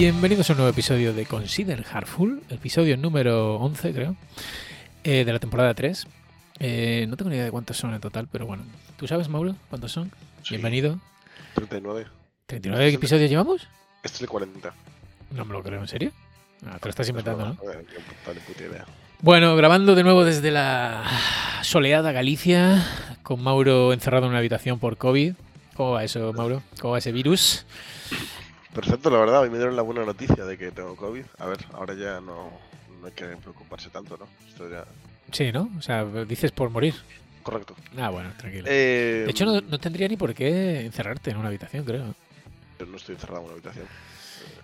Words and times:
Bienvenidos 0.00 0.48
a 0.48 0.54
un 0.54 0.60
nuevo 0.60 0.70
episodio 0.70 1.12
de 1.12 1.26
Consider 1.26 1.84
Heartful, 1.84 2.42
episodio 2.48 2.96
número 2.96 3.56
11 3.56 3.92
creo, 3.92 4.16
eh, 5.04 5.26
de 5.26 5.30
la 5.34 5.38
temporada 5.38 5.74
3. 5.74 6.06
Eh, 6.58 7.04
no 7.06 7.18
tengo 7.18 7.28
ni 7.28 7.36
idea 7.36 7.44
de 7.44 7.50
cuántos 7.50 7.76
son 7.76 7.92
en 7.92 8.00
total, 8.00 8.26
pero 8.32 8.46
bueno. 8.46 8.62
¿Tú 8.96 9.06
sabes, 9.06 9.28
Mauro, 9.28 9.56
cuántos 9.68 9.92
son? 9.92 10.10
Sí. 10.42 10.54
Bienvenido. 10.54 10.98
39. 11.54 12.06
¿39 12.48 12.94
episodios 12.94 13.28
llevamos? 13.28 13.68
Este 14.02 14.16
es 14.16 14.20
el 14.22 14.28
40. 14.28 14.72
No 15.32 15.44
me 15.44 15.52
lo 15.52 15.62
creo, 15.62 15.82
¿en 15.82 15.88
serio? 15.88 16.12
Ah, 16.64 16.78
te 16.80 16.86
lo 16.86 16.90
estás 16.90 17.10
inventando, 17.10 17.44
¿no? 17.44 17.56
Ver, 17.62 17.84
puta 18.46 18.64
idea. 18.64 18.86
Bueno, 19.20 19.54
grabando 19.54 19.94
de 19.94 20.02
nuevo 20.02 20.24
desde 20.24 20.50
la 20.50 21.04
soleada 21.60 22.10
Galicia, 22.12 22.86
con 23.22 23.42
Mauro 23.42 23.92
encerrado 23.92 24.24
en 24.24 24.30
una 24.30 24.38
habitación 24.38 24.78
por 24.78 24.96
COVID. 24.96 25.34
¿Cómo 25.74 25.90
va 25.90 26.04
eso, 26.04 26.32
Mauro? 26.32 26.62
¿Cómo 26.80 26.92
va 26.92 26.98
ese 27.00 27.12
virus? 27.12 27.66
Perfecto, 28.74 29.10
la 29.10 29.18
verdad, 29.18 29.40
hoy 29.40 29.50
me 29.50 29.56
dieron 29.58 29.74
la 29.76 29.82
buena 29.82 30.04
noticia 30.04 30.44
de 30.44 30.56
que 30.56 30.70
tengo 30.70 30.94
COVID. 30.96 31.24
A 31.38 31.46
ver, 31.46 31.58
ahora 31.72 31.94
ya 31.94 32.20
no, 32.20 32.50
no 33.00 33.06
hay 33.06 33.12
que 33.12 33.24
preocuparse 33.36 33.90
tanto, 33.90 34.16
¿no? 34.16 34.26
Esto 34.48 34.68
ya... 34.70 34.84
Sí, 35.32 35.50
¿no? 35.52 35.68
O 35.78 35.82
sea, 35.82 36.04
dices 36.04 36.52
por 36.52 36.70
morir. 36.70 36.94
Correcto. 37.42 37.74
Ah, 37.98 38.10
bueno, 38.10 38.30
tranquilo. 38.36 38.64
Eh, 38.68 39.22
De 39.24 39.30
hecho, 39.30 39.44
no, 39.44 39.60
no 39.60 39.78
tendría 39.78 40.06
ni 40.08 40.16
por 40.16 40.34
qué 40.34 40.80
encerrarte 40.84 41.30
en 41.30 41.38
una 41.38 41.48
habitación, 41.48 41.84
creo. 41.84 42.14
yo 42.78 42.86
no 42.86 42.96
estoy 42.96 43.14
encerrado 43.16 43.40
en 43.40 43.44
una 43.46 43.52
habitación. 43.54 43.86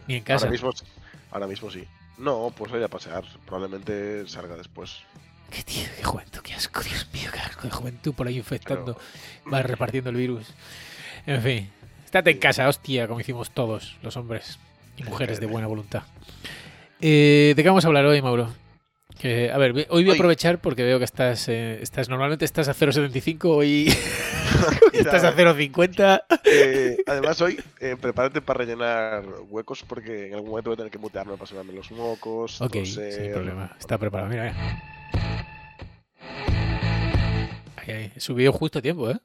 Ni 0.07 0.17
en 0.17 0.23
casa. 0.23 0.45
Ahora 0.47 0.53
mismo, 0.53 0.71
ahora 1.33 1.47
mismo 1.47 1.71
sí. 1.71 1.85
No, 2.19 2.53
pues 2.57 2.71
voy 2.71 2.83
a 2.83 2.89
pasear. 2.89 3.25
Probablemente 3.45 4.27
salga 4.29 4.57
después. 4.57 4.99
Qué 5.51 5.63
tío, 5.63 5.85
qué 5.97 6.03
juventud, 6.05 6.41
qué 6.43 6.55
asco, 6.55 6.81
Dios 6.83 7.07
mío, 7.13 7.31
qué 7.33 7.39
asco 7.41 7.63
de 7.65 7.71
juventud 7.71 8.13
por 8.15 8.27
ahí 8.27 8.37
infectando, 8.37 8.99
va 9.53 9.63
repartiendo 9.63 10.11
el 10.11 10.17
virus. 10.17 10.49
En 11.25 11.41
fin, 11.41 11.71
estate 12.07 12.31
en 12.31 12.39
casa, 12.39 12.69
hostia, 12.69 13.07
como 13.09 13.21
hicimos 13.21 13.51
todos 13.51 13.97
los 14.03 14.17
hombres 14.17 14.59
y 14.97 15.03
mujeres 15.03 15.41
de 15.41 15.47
buena 15.47 15.67
voluntad. 15.67 16.03
Eh, 16.99 17.53
¿De 17.55 17.63
qué 17.63 17.69
vamos 17.69 17.85
a 17.85 17.89
hablar 17.89 18.07
hoy, 18.07 18.23
Mauro? 18.23 18.49
Que, 19.21 19.51
a 19.51 19.59
ver, 19.59 19.73
hoy 19.91 20.03
voy 20.03 20.11
a 20.11 20.15
aprovechar 20.15 20.63
porque 20.63 20.83
veo 20.83 20.99
que 20.99 21.05
estás, 21.05 21.47
eh, 21.51 21.79
estás 21.83 22.09
normalmente 22.09 22.47
estás 22.47 22.69
a 22.69 22.75
0.75, 22.75 23.45
hoy 23.51 23.89
estás 24.95 25.23
a 25.25 25.37
0.50. 25.37 26.23
Eh, 26.45 26.97
además, 27.07 27.39
hoy, 27.43 27.63
eh, 27.81 27.97
prepárate 28.01 28.41
para 28.41 28.61
rellenar 28.61 29.27
huecos 29.51 29.85
porque 29.87 30.29
en 30.29 30.35
algún 30.37 30.49
momento 30.49 30.71
voy 30.71 30.75
a 30.75 30.77
tener 30.79 30.91
que 30.91 30.97
mutearme 30.97 31.35
para 31.35 31.47
sonarme 31.47 31.75
los 31.75 31.91
mocos. 31.91 32.63
Ok, 32.63 32.73
toser. 32.73 33.13
sin 33.13 33.33
problema, 33.33 33.77
está 33.79 33.99
preparado, 33.99 34.31
mira, 34.31 34.45
mira. 34.45 34.83
Ahí, 37.77 37.91
ahí, 37.91 38.13
he 38.17 38.21
subido 38.21 38.53
justo 38.53 38.79
a 38.79 38.83
tiempo, 38.83 39.11
¿eh? 39.11 39.19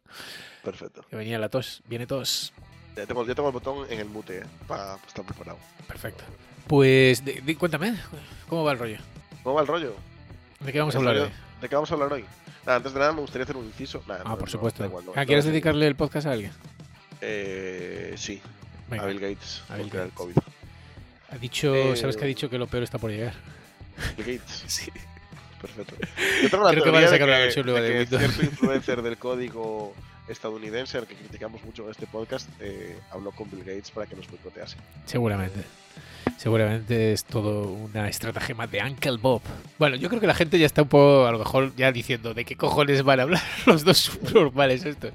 Perfecto. 0.62 1.06
Que 1.10 1.16
venía 1.16 1.40
la 1.40 1.48
tos, 1.48 1.84
viene 1.88 2.06
tos. 2.06 2.52
Ya 2.96 3.06
tengo, 3.06 3.26
ya 3.26 3.34
tengo 3.36 3.50
el 3.50 3.54
botón 3.54 3.86
en 3.90 4.00
el 4.00 4.08
mute 4.10 4.40
eh, 4.40 4.44
para 4.68 4.96
estar 5.08 5.24
preparado. 5.26 5.58
Perfecto. 5.88 6.24
Pues, 6.68 7.24
de- 7.24 7.42
de- 7.42 7.56
cuéntame, 7.56 7.96
¿cómo 8.50 8.64
va 8.64 8.74
el 8.74 8.80
rollo? 8.80 8.98
¿Cómo 9.44 9.56
va 9.56 9.62
el 9.62 9.68
rollo? 9.68 9.96
¿De 10.60 10.72
qué 10.72 10.80
vamos 10.80 10.96
a 10.96 11.00
¿El 11.00 11.08
hablar 11.08 11.24
hoy? 11.26 11.32
¿De 11.62 11.70
qué 11.70 11.76
vamos 11.76 11.90
a 11.92 11.94
hablar 11.94 12.14
hoy? 12.14 12.26
Nada, 12.66 12.78
antes 12.78 12.94
de 12.94 13.00
nada 13.00 13.12
me 13.14 13.22
gustaría 13.22 13.44
hacer 13.44 13.58
un 13.58 13.66
inciso. 13.66 14.04
Nada, 14.08 14.22
Ah, 14.26 14.30
no, 14.30 14.38
por 14.38 14.50
supuesto. 14.50 14.84
da 14.84 14.90
igual, 14.90 15.06
no, 15.06 15.14
ah, 15.16 15.26
¿quieres 15.26 15.46
dedicarle 15.46 15.88
el 15.88 15.96
podcast 15.96 16.28
a 16.28 16.32
alguien? 16.34 16.52
Eh, 17.22 18.14
sí, 18.18 18.42
Venga, 18.90 19.04
a 19.04 19.08
Bill 19.08 19.20
Gates. 19.20 19.64
a 19.70 19.76
Bill 19.78 19.90
el. 19.96 20.10
COVID. 20.12 20.36
ha 21.32 21.38
dicho, 21.38 21.74
eh, 21.76 21.96
¿sabes 21.96 22.18
que 22.18 22.26
ha 22.26 22.28
dicho 22.28 22.50
que 22.50 22.58
lo 22.58 22.68
peor 22.68 22.84
está 22.84 22.98
por 22.98 23.10
llegar? 23.12 23.34
Bill 24.18 24.38
Gates, 24.38 24.64
Sí. 24.68 24.92
perfecto. 25.62 25.96
Yo 26.44 26.50
tengo 26.50 26.64
la 26.66 26.72
Creo 26.72 26.84
que 26.84 26.90
van 26.92 27.04
a 27.04 27.08
teoría 27.08 27.08
de 27.08 27.08
sacar 27.10 27.28
una 27.30 27.38
que, 27.38 27.44
versión 27.44 27.66
nueva 27.66 27.82
de 27.82 27.88
de 27.88 27.94
que 27.94 28.00
Windows. 28.16 28.34
cierto 28.36 28.44
influencer 28.52 29.02
del 29.02 29.18
código 29.18 29.96
estadounidense, 30.32 30.98
al 30.98 31.08
que 31.08 31.16
criticamos 31.16 31.64
mucho 31.64 31.84
en 31.84 31.92
este 31.92 32.08
podcast, 32.08 32.50
eh, 32.60 33.00
habló 33.12 33.32
con 33.32 33.50
Bill 33.50 33.64
Gates 33.64 33.92
para 33.92 34.08
que 34.08 34.16
nos 34.16 34.30
boicotease. 34.30 34.78
Seguramente. 35.06 35.64
Seguramente 36.38 37.14
es 37.14 37.26
todo 37.26 37.68
una 37.72 38.08
estratagema 38.08 38.68
de 38.68 38.82
Uncle 38.82 39.18
Bob. 39.18 39.42
Bueno, 39.78 39.96
yo 39.96 40.10
creo 40.10 40.22
que 40.22 40.28
la 40.28 40.34
gente 40.34 40.58
ya 40.58 40.66
está 40.66 40.82
un 40.82 40.88
poco, 40.88 41.26
a 41.28 41.32
lo 41.32 41.40
mejor, 41.40 41.76
ya 41.76 41.92
diciendo 41.92 42.34
de 42.34 42.46
qué 42.46 42.56
cojones 42.56 43.04
van 43.04 43.20
a 43.20 43.24
hablar 43.24 43.44
los 43.66 43.84
dos 43.84 43.98
subnormales 43.98 44.86
estos. 44.86 45.14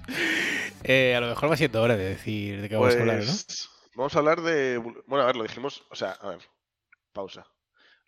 Eh, 0.84 1.15
a 1.16 1.21
lo 1.21 1.28
mejor 1.28 1.50
va 1.50 1.56
siendo 1.56 1.83
hora 1.83 1.97
de 1.97 2.10
decir 2.10 2.60
de 2.60 2.69
qué 2.69 2.77
vamos 2.77 2.94
a 2.94 3.00
hablar, 3.00 3.19
¿no? 3.19 3.25
Pues, 3.25 3.71
Vamos 3.97 4.15
a 4.15 4.19
hablar 4.19 4.43
de. 4.43 4.77
Bueno, 5.06 5.22
a 5.22 5.27
ver, 5.27 5.37
lo 5.37 5.43
dijimos. 5.43 5.84
O 5.91 5.97
sea, 5.97 6.12
a 6.12 6.28
ver, 6.28 6.41
pausa. 7.12 7.47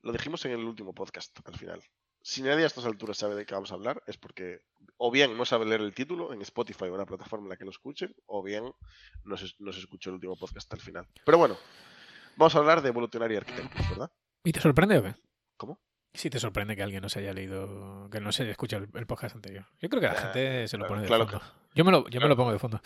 Lo 0.03 0.13
dijimos 0.13 0.45
en 0.45 0.53
el 0.53 0.65
último 0.65 0.93
podcast, 0.93 1.37
al 1.45 1.57
final. 1.57 1.83
Si 2.23 2.43
nadie 2.43 2.65
a 2.65 2.67
estas 2.67 2.85
alturas 2.85 3.17
sabe 3.17 3.35
de 3.35 3.47
qué 3.47 3.55
vamos 3.55 3.71
a 3.73 3.75
hablar, 3.75 4.03
es 4.07 4.17
porque 4.19 4.61
o 4.97 5.11
bien 5.11 5.37
no 5.37 5.45
sabe 5.45 5.65
leer 5.67 5.81
el 5.81 5.95
título 5.95 6.33
en 6.33 6.43
Spotify 6.43 6.85
o 6.85 6.93
en 6.93 6.99
la 6.99 7.07
plataforma 7.07 7.45
en 7.47 7.51
la 7.51 7.57
que 7.57 7.65
lo 7.65 7.71
escuchen, 7.71 8.15
o 8.27 8.43
bien 8.43 8.65
no 9.25 9.37
se, 9.37 9.47
no 9.61 9.73
se 9.73 9.81
escuchó 9.81 10.11
el 10.11 10.15
último 10.15 10.37
podcast 10.37 10.73
al 10.73 10.81
final. 10.81 11.07
Pero 11.25 11.39
bueno, 11.39 11.57
vamos 12.37 12.55
a 12.55 12.59
hablar 12.59 12.83
de 12.83 12.89
Evolutionary 12.89 13.37
Architectures, 13.37 13.89
¿verdad? 13.91 14.11
¿Y 14.45 14.53
te 14.53 14.61
sorprende 14.61 14.99
o 14.99 15.03
qué? 15.05 15.15
¿Cómo? 15.57 15.81
Sí 16.13 16.31
te 16.31 16.41
sorprende 16.41 16.75
que 16.75 16.83
alguien 16.83 17.03
no 17.03 17.09
se 17.09 17.21
haya 17.21 17.33
leído, 17.33 18.09
que 18.11 18.21
no 18.21 18.33
se 18.33 18.43
haya 18.43 18.53
escuchado 18.53 18.85
el, 18.85 18.91
el 18.99 19.07
podcast 19.07 19.37
anterior. 19.37 19.67
Yo 19.81 19.89
creo 19.89 20.01
que 20.01 20.09
la 20.09 20.13
Ah, 20.15 20.21
gente 20.33 20.67
se 20.69 20.77
lo 20.77 20.83
claro, 20.87 20.89
pone 20.95 21.03
de 21.03 21.07
claro 21.09 21.29
fondo. 21.29 21.45
Yo 21.75 21.85
me 21.85 21.93
lo, 21.93 22.09
yo 22.09 22.21
me 22.21 22.29
lo 22.29 22.37
pongo 22.37 22.53
de 22.53 22.59
fondo. 22.59 22.81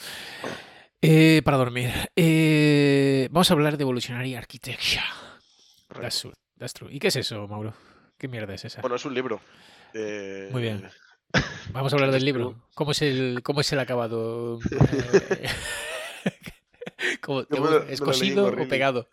Eh, 1.01 1.41
para 1.45 1.57
dormir. 1.57 1.91
Eh, 2.15 3.29
vamos 3.31 3.51
a 3.51 3.55
hablar 3.55 3.77
de 3.77 3.83
Evolutionary 3.83 4.35
Architecture. 4.35 5.03
That's 6.01 6.21
true, 6.21 6.33
that's 6.59 6.75
true. 6.75 6.93
¿Y 6.93 6.99
qué 6.99 7.09
es 7.09 7.17
eso, 7.17 7.47
Mauro? 7.49 7.75
¿Qué 8.23 8.29
mierda 8.29 8.55
es 8.55 8.65
esa? 8.65 8.81
Bueno, 8.83 8.95
es 8.95 9.05
un 9.05 9.15
libro. 9.15 9.41
Eh, 9.95 10.49
Muy 10.53 10.63
bien. 10.63 10.89
Vamos 11.73 11.93
a 11.93 11.97
hablar 11.97 12.11
¿qué 12.11 12.15
del 12.15 12.25
libro. 12.31 12.55
¿Cómo 12.77 12.93
es 12.93 13.03
el, 13.03 13.41
cómo 13.43 13.63
es 13.63 13.73
el 13.73 13.81
acabado? 13.81 14.61
Eh, 17.29 17.87
¿Es 17.89 18.01
cosido 18.01 18.47
o 18.47 18.69
pegado? 18.69 19.09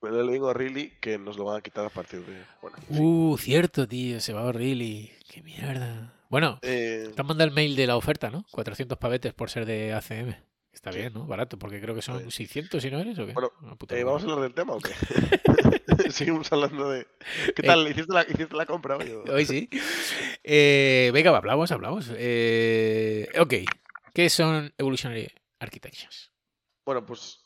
Me 0.00 0.10
lo 0.10 0.24
leí 0.24 0.40
Really 0.52 0.98
que 1.00 1.16
nos 1.16 1.36
lo 1.36 1.44
van 1.44 1.58
a 1.58 1.60
quitar 1.60 1.84
a 1.84 1.90
partir 1.90 2.24
de. 2.24 2.42
Bueno. 2.60 2.76
Uh, 2.88 3.36
cierto, 3.38 3.86
tío. 3.86 4.20
Se 4.20 4.32
va 4.32 4.50
Really. 4.50 5.12
Qué 5.28 5.42
mierda. 5.42 6.12
Bueno, 6.28 6.58
Eh, 6.62 7.10
te 7.14 7.20
han 7.20 7.26
mandado 7.26 7.48
el 7.48 7.54
mail 7.54 7.76
de 7.76 7.86
la 7.86 7.96
oferta, 7.96 8.30
¿no? 8.30 8.44
400 8.50 8.98
pavetes 8.98 9.32
por 9.32 9.48
ser 9.48 9.64
de 9.64 9.92
ACM. 9.92 10.34
Está 10.84 10.90
bien, 10.90 11.12
¿no? 11.14 11.26
Barato, 11.26 11.56
porque 11.60 11.80
creo 11.80 11.94
que 11.94 12.02
son 12.02 12.20
Pues- 12.24 12.34
600 12.34 12.82
si 12.82 12.90
no 12.90 12.98
eres 12.98 13.16
o 13.20 13.24
qué. 13.24 13.32
Bueno, 13.34 13.52
eh. 13.90 14.02
¿Vamos 14.02 14.22
a 14.22 14.24
hablar 14.24 14.40
del 14.40 14.52
tema 14.52 14.72
o 14.74 14.80
qué? 14.80 14.90
Seguimos 16.10 16.50
hablando 16.52 16.90
de. 16.90 17.06
¿Qué 17.54 17.62
Eh. 17.62 17.66
tal? 17.66 17.86
¿Hiciste 17.88 18.12
la, 18.12 18.22
hiciste 18.24 18.56
la 18.56 18.66
compra 18.66 18.96
hoy? 18.96 19.08
o? 19.12 19.22
Hoy 19.32 19.46
sí. 19.46 19.68
Eh, 20.42 21.12
venga, 21.14 21.36
hablamos, 21.36 21.70
hablamos. 21.70 22.10
Eh, 22.16 23.28
ok. 23.38 23.54
¿Qué 24.12 24.28
son 24.28 24.74
Evolutionary 24.76 25.28
Architectures? 25.60 26.32
Bueno, 26.84 27.06
pues. 27.06 27.38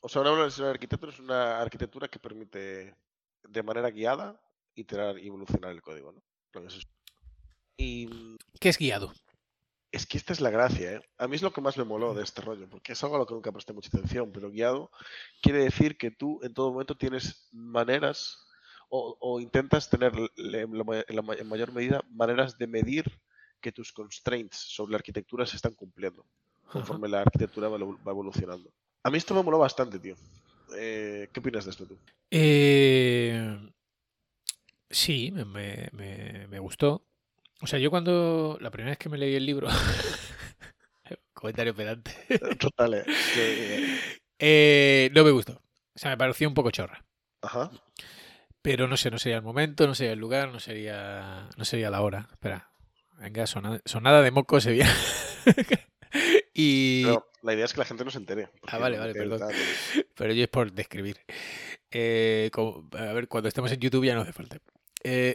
O 0.00 0.08
sea, 0.08 0.22
una 0.22 0.30
evolución 0.30 0.66
de 0.68 0.70
arquitectura 0.72 1.12
es 1.12 1.18
una 1.20 1.60
arquitectura 1.60 2.08
que 2.08 2.18
permite 2.18 2.94
de 3.42 3.62
manera 3.62 3.90
guiada 3.90 4.40
iterar 4.74 5.18
y 5.18 5.26
evolucionar 5.26 5.72
el 5.72 5.82
código, 5.82 6.10
¿no? 6.12 6.22
Lo 6.54 6.62
que 6.62 6.68
es- 6.68 6.86
Y 7.76 8.08
¿Qué 8.60 8.70
es 8.70 8.78
guiado? 8.78 9.12
Es 9.94 10.06
que 10.06 10.18
esta 10.18 10.32
es 10.32 10.40
la 10.40 10.50
gracia, 10.50 10.92
¿eh? 10.94 11.02
A 11.18 11.28
mí 11.28 11.36
es 11.36 11.42
lo 11.42 11.52
que 11.52 11.60
más 11.60 11.76
me 11.76 11.84
moló 11.84 12.14
de 12.14 12.22
este 12.22 12.40
rollo, 12.42 12.68
porque 12.68 12.92
es 12.92 13.02
algo 13.04 13.16
a 13.16 13.18
lo 13.20 13.26
que 13.26 13.34
nunca 13.34 13.52
presté 13.52 13.72
mucha 13.72 13.88
atención, 13.88 14.30
pero 14.32 14.50
guiado 14.50 14.90
quiere 15.42 15.62
decir 15.64 15.96
que 15.96 16.10
tú 16.10 16.40
en 16.42 16.52
todo 16.54 16.72
momento 16.72 16.96
tienes 16.96 17.48
maneras 17.52 18.38
o, 18.88 19.16
o 19.20 19.40
intentas 19.40 19.88
tener 19.90 20.12
en 20.36 20.76
la 20.78 20.84
ma- 20.84 21.04
en 21.06 21.16
la 21.16 21.22
ma- 21.22 21.34
en 21.34 21.48
mayor 21.48 21.72
medida 21.72 22.02
maneras 22.10 22.58
de 22.58 22.66
medir 22.66 23.04
que 23.60 23.72
tus 23.72 23.92
constraints 23.92 24.56
sobre 24.56 24.92
la 24.92 24.98
arquitectura 24.98 25.46
se 25.46 25.56
están 25.56 25.74
cumpliendo 25.74 26.24
conforme 26.70 27.08
la 27.08 27.22
arquitectura 27.22 27.68
va 27.68 27.78
evolu- 27.78 27.98
va 28.06 28.10
evolucionando. 28.12 28.70
A 29.02 29.10
mí 29.10 29.18
esto 29.18 29.34
me 29.34 29.42
moló 29.42 29.58
bastante, 29.58 29.98
tío. 29.98 30.16
Eh, 30.76 31.28
¿Qué 31.32 31.40
opinas 31.40 31.64
de 31.64 31.70
esto 31.70 31.86
tú? 31.86 31.96
Eh, 32.30 33.70
sí, 34.90 35.30
me, 35.32 35.44
me- 35.44 35.88
me- 35.92 36.46
me 36.48 36.58
gustó. 36.58 37.04
O 37.60 37.66
sea, 37.66 37.78
yo 37.78 37.90
cuando 37.90 38.58
la 38.60 38.70
primera 38.70 38.90
vez 38.90 38.98
que 38.98 39.08
me 39.08 39.18
leí 39.18 39.34
el 39.34 39.46
libro, 39.46 39.68
comentario 41.32 41.74
pedante, 41.74 42.12
Total, 42.58 42.94
eh, 42.94 43.04
que- 43.34 43.98
eh, 44.38 45.10
no 45.14 45.24
me 45.24 45.30
gustó. 45.30 45.52
O 45.94 45.98
sea, 45.98 46.10
me 46.10 46.16
pareció 46.16 46.48
un 46.48 46.54
poco 46.54 46.70
chorra. 46.70 47.04
Ajá. 47.42 47.70
Pero 48.62 48.88
no 48.88 48.96
sé, 48.96 49.10
no 49.10 49.18
sería 49.18 49.36
el 49.36 49.42
momento, 49.42 49.86
no 49.86 49.94
sería 49.94 50.12
el 50.14 50.18
lugar, 50.18 50.48
no 50.50 50.58
sería, 50.60 51.48
no 51.56 51.64
sería 51.64 51.90
la 51.90 52.00
hora. 52.00 52.28
Espera, 52.32 52.70
venga, 53.18 53.46
sonada, 53.46 53.80
sonada 53.84 54.22
de 54.22 54.30
moco 54.30 54.60
se 54.60 54.72
viene. 54.72 54.90
y, 56.54 57.04
Pero 57.04 57.28
la 57.42 57.54
idea 57.54 57.66
es 57.66 57.72
que 57.74 57.78
la 57.80 57.84
gente 57.84 58.04
no 58.04 58.10
se 58.10 58.18
entere. 58.18 58.48
Ah, 58.66 58.78
vale, 58.78 58.98
vale, 58.98 59.12
perdón. 59.12 59.38
tal, 59.40 59.54
Pero 60.14 60.32
yo 60.32 60.42
es 60.44 60.48
por 60.48 60.72
describir. 60.72 61.18
Eh, 61.90 62.48
como- 62.52 62.88
a 62.96 63.12
ver, 63.12 63.28
cuando 63.28 63.48
estemos 63.48 63.70
en 63.70 63.80
YouTube 63.80 64.04
ya 64.06 64.14
no 64.14 64.22
hace 64.22 64.32
falta. 64.32 64.58
Eh, 65.04 65.34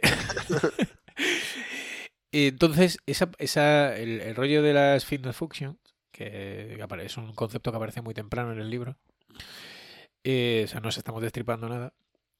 entonces, 2.32 2.98
esa, 3.06 3.30
esa, 3.38 3.96
el, 3.96 4.34
rollo 4.36 4.62
de 4.62 4.72
las 4.72 5.04
fitness 5.04 5.36
functions, 5.36 5.76
que 6.12 6.78
es 7.02 7.16
un 7.16 7.32
concepto 7.34 7.70
que 7.70 7.76
aparece 7.76 8.02
muy 8.02 8.14
temprano 8.14 8.52
en 8.52 8.60
el 8.60 8.70
libro, 8.70 8.96
eh, 10.22 10.62
o 10.64 10.68
sea, 10.68 10.80
no 10.80 10.88
os 10.88 10.98
estamos 10.98 11.22
destripando 11.22 11.68
nada, 11.68 11.92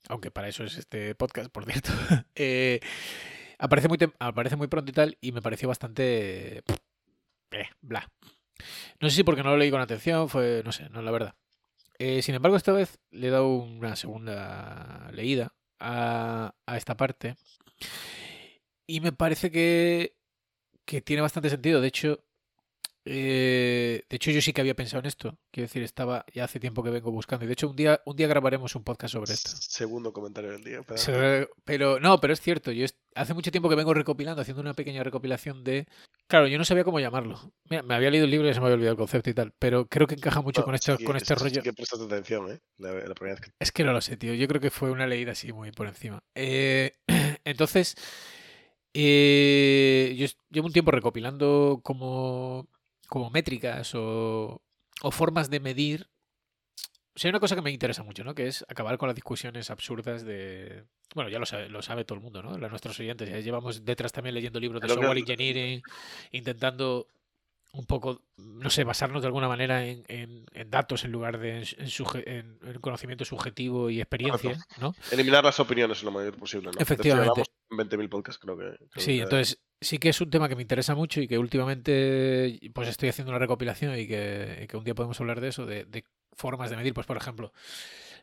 aunque 0.08 0.30
para 0.30 0.48
eso 0.48 0.64
es 0.64 0.76
este 0.76 1.14
podcast, 1.14 1.50
por 1.50 1.64
cierto, 1.64 1.90
eh, 2.34 2.80
aparece, 3.58 3.88
muy 3.88 3.98
aparece 4.18 4.56
muy 4.56 4.68
pronto 4.68 4.90
y 4.90 4.94
tal, 4.94 5.18
y 5.20 5.32
me 5.32 5.42
pareció 5.42 5.68
bastante... 5.68 6.62
eh, 7.50 7.68
bla. 7.80 8.08
No 9.00 9.08
sé 9.08 9.16
si 9.16 9.24
porque 9.24 9.42
no 9.42 9.50
lo 9.50 9.56
leí 9.56 9.70
con 9.70 9.80
atención, 9.80 10.28
fue, 10.28 10.62
no 10.64 10.72
sé, 10.72 10.88
no 10.90 11.02
la 11.02 11.10
verdad. 11.10 11.34
Eh, 11.98 12.22
sin 12.22 12.34
embargo, 12.34 12.56
esta 12.56 12.72
vez 12.72 12.98
le 13.10 13.28
he 13.28 13.30
dado 13.30 13.48
una 13.48 13.96
segunda 13.96 15.10
leída 15.12 15.54
a, 15.78 16.54
a 16.66 16.76
esta 16.76 16.96
parte 16.96 17.36
y 18.90 19.00
me 19.00 19.12
parece 19.12 19.50
que, 19.50 20.16
que 20.84 21.00
tiene 21.00 21.22
bastante 21.22 21.50
sentido. 21.50 21.80
De 21.80 21.88
hecho, 21.88 22.24
eh, 23.04 24.04
de 24.08 24.16
hecho, 24.16 24.30
yo 24.30 24.42
sí 24.42 24.52
que 24.52 24.60
había 24.60 24.74
pensado 24.74 25.00
en 25.00 25.06
esto. 25.06 25.38
Quiero 25.50 25.66
decir, 25.66 25.82
estaba 25.82 26.24
ya 26.34 26.44
hace 26.44 26.60
tiempo 26.60 26.82
que 26.82 26.90
vengo 26.90 27.10
buscando. 27.10 27.44
Y 27.44 27.48
de 27.48 27.54
hecho, 27.54 27.68
un 27.70 27.76
día, 27.76 28.00
un 28.04 28.14
día 28.14 28.28
grabaremos 28.28 28.74
un 28.74 28.84
podcast 28.84 29.12
sobre 29.12 29.32
esto. 29.32 29.50
Segundo 29.56 30.12
comentario 30.12 30.50
del 30.50 30.62
día. 30.62 30.82
Pero, 30.82 31.48
pero 31.64 32.00
no, 32.00 32.20
pero 32.20 32.34
es 32.34 32.40
cierto. 32.40 32.72
Yo 32.72 32.86
hace 33.14 33.34
mucho 33.34 33.50
tiempo 33.50 33.68
que 33.68 33.74
vengo 33.74 33.94
recopilando, 33.94 34.42
haciendo 34.42 34.60
una 34.60 34.74
pequeña 34.74 35.02
recopilación 35.02 35.64
de. 35.64 35.86
Claro, 36.26 36.46
yo 36.46 36.58
no 36.58 36.64
sabía 36.64 36.84
cómo 36.84 37.00
llamarlo. 37.00 37.52
Mira, 37.68 37.82
me 37.82 37.94
había 37.94 38.10
leído 38.10 38.26
el 38.26 38.30
libro 38.30 38.48
y 38.48 38.54
se 38.54 38.60
me 38.60 38.66
había 38.66 38.74
olvidado 38.74 38.92
el 38.92 38.98
concepto 38.98 39.30
y 39.30 39.34
tal. 39.34 39.54
Pero 39.58 39.86
creo 39.86 40.06
que 40.06 40.14
encaja 40.14 40.42
mucho 40.42 40.62
con, 40.62 40.74
esto, 40.74 40.96
con 41.04 41.16
este 41.16 41.34
rollo. 41.34 41.62
que 41.62 41.72
prestas 41.72 42.00
atención, 42.00 42.52
¿eh? 42.52 42.60
La, 42.78 42.92
primera 43.14 43.34
vez 43.34 43.40
que... 43.40 43.50
Es 43.58 43.72
que 43.72 43.82
no 43.82 43.92
lo 43.92 44.00
sé, 44.00 44.16
tío. 44.16 44.34
Yo 44.34 44.46
creo 44.46 44.60
que 44.60 44.70
fue 44.70 44.90
una 44.90 45.06
leída 45.06 45.32
así 45.32 45.52
muy 45.52 45.72
por 45.72 45.86
encima. 45.88 46.22
Eh, 46.34 46.92
entonces. 47.44 47.96
Eh, 48.94 50.14
yo 50.16 50.26
llevo 50.50 50.66
un 50.66 50.72
tiempo 50.72 50.90
recopilando 50.90 51.80
como 51.82 52.68
como 53.10 53.28
métricas 53.28 53.92
o, 53.94 54.62
formas 55.10 55.50
de 55.50 55.60
medir. 55.60 56.08
O 57.14 57.18
sea, 57.18 57.28
hay 57.28 57.30
una 57.30 57.40
cosa 57.40 57.56
que 57.56 57.62
me 57.62 57.72
interesa 57.72 58.04
mucho, 58.04 58.24
¿no? 58.24 58.34
Que 58.34 58.46
es 58.46 58.64
acabar 58.68 58.96
con 58.96 59.08
las 59.08 59.16
discusiones 59.16 59.68
absurdas 59.68 60.24
de... 60.24 60.84
Bueno, 61.14 61.28
ya 61.28 61.40
lo 61.40 61.44
sabe, 61.44 61.68
lo 61.68 61.82
sabe 61.82 62.04
todo 62.04 62.16
el 62.16 62.22
mundo, 62.22 62.40
¿no? 62.40 62.56
nuestros 62.56 62.98
oyentes. 63.00 63.28
Ya 63.28 63.40
llevamos 63.40 63.84
detrás 63.84 64.12
también 64.12 64.34
leyendo 64.36 64.60
libros 64.60 64.80
de 64.80 64.88
software 64.88 65.18
engineering, 65.18 65.82
intentando 66.30 67.08
un 67.72 67.84
poco, 67.84 68.22
no 68.36 68.70
sé, 68.70 68.84
basarnos 68.84 69.22
de 69.22 69.26
alguna 69.26 69.48
manera 69.48 69.84
en, 69.84 70.46
datos 70.68 71.04
en 71.04 71.10
lugar 71.10 71.38
de 71.38 71.66
en, 72.26 72.58
conocimiento 72.80 73.24
subjetivo 73.24 73.90
y 73.90 74.00
experiencia, 74.00 74.56
¿no? 74.80 74.94
Eliminar 75.10 75.44
las 75.44 75.58
opiniones 75.58 76.02
lo 76.04 76.12
mayor 76.12 76.36
posible, 76.36 76.70
¿no? 76.72 76.80
Efectivamente. 76.80 77.42
20.000 77.70 78.08
podcasts 78.08 78.40
creo 78.40 78.58
que... 78.58 79.00
sí, 79.00 79.20
entonces 79.20 79.60
sí 79.80 79.98
que 79.98 80.10
es 80.10 80.20
un 80.20 80.30
tema 80.30 80.48
que 80.48 80.56
me 80.56 80.62
interesa 80.62 80.94
mucho 80.94 81.20
y 81.20 81.28
que 81.28 81.38
últimamente 81.38 82.60
pues 82.74 82.88
estoy 82.88 83.08
haciendo 83.08 83.30
una 83.30 83.38
recopilación 83.38 83.98
y 83.98 84.06
que, 84.06 84.68
un 84.74 84.84
día 84.84 84.94
podemos 84.94 85.20
hablar 85.20 85.40
de 85.40 85.48
eso, 85.48 85.66
de, 85.66 86.04
formas 86.32 86.70
de 86.70 86.76
medir, 86.76 86.94
pues 86.94 87.06
por 87.06 87.16
ejemplo, 87.16 87.52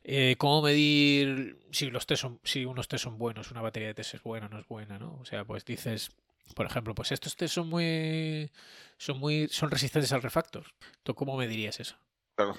eh, 0.03 0.35
cómo 0.37 0.61
medir 0.61 1.59
si 1.71 1.89
los 1.89 2.05
test 2.05 2.21
son, 2.21 2.39
si 2.43 2.65
unos 2.65 2.87
test 2.87 3.03
son 3.03 3.17
buenos, 3.17 3.51
una 3.51 3.61
batería 3.61 3.89
de 3.89 3.93
test 3.95 4.15
es 4.15 4.23
buena 4.23 4.47
o 4.47 4.49
no 4.49 4.59
es 4.59 4.67
buena, 4.67 4.97
¿no? 4.97 5.17
O 5.19 5.25
sea, 5.25 5.45
pues 5.45 5.65
dices, 5.65 6.11
por 6.55 6.65
ejemplo, 6.65 6.95
pues 6.95 7.11
estos 7.11 7.35
test 7.35 7.55
son 7.55 7.69
muy 7.69 8.51
son 8.97 9.19
muy 9.19 9.47
son 9.49 9.69
resistentes 9.69 10.11
al 10.13 10.23
refactor. 10.23 10.65
¿Tú 11.03 11.13
cómo 11.13 11.37
medirías 11.37 11.79
eso? 11.79 11.95
Claro. 12.35 12.55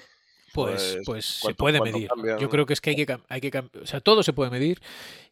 Pues, 0.53 0.93
pues, 0.93 1.05
pues 1.05 1.25
se 1.25 1.53
puede 1.53 1.81
medir. 1.81 2.09
Yo 2.39 2.49
creo 2.49 2.65
que 2.65 2.73
es 2.73 2.81
que 2.81 2.91
hay 2.91 3.05
que, 3.05 3.17
hay 3.27 3.41
que 3.41 3.57
o 3.57 3.85
sea, 3.85 3.99
todo 4.01 4.23
se 4.23 4.33
puede 4.33 4.51
medir. 4.51 4.79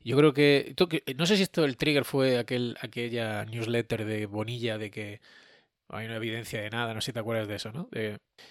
Yo 0.03 0.15
creo 0.17 0.33
que, 0.33 0.75
no 1.17 1.25
sé 1.25 1.37
si 1.37 1.43
esto 1.43 1.65
el 1.65 1.77
trigger 1.77 2.05
fue 2.05 2.37
aquel 2.37 2.77
aquella 2.81 3.45
newsletter 3.45 4.05
de 4.05 4.25
Bonilla 4.25 4.77
de 4.77 4.91
que 4.91 5.21
hay 5.89 6.05
una 6.05 6.17
evidencia 6.17 6.61
de 6.61 6.69
nada, 6.69 6.93
no 6.93 6.99
sé 6.99 7.07
si 7.07 7.13
te 7.13 7.19
acuerdas 7.19 7.47
de 7.47 7.55
eso, 7.55 7.71
¿no? 7.71 7.89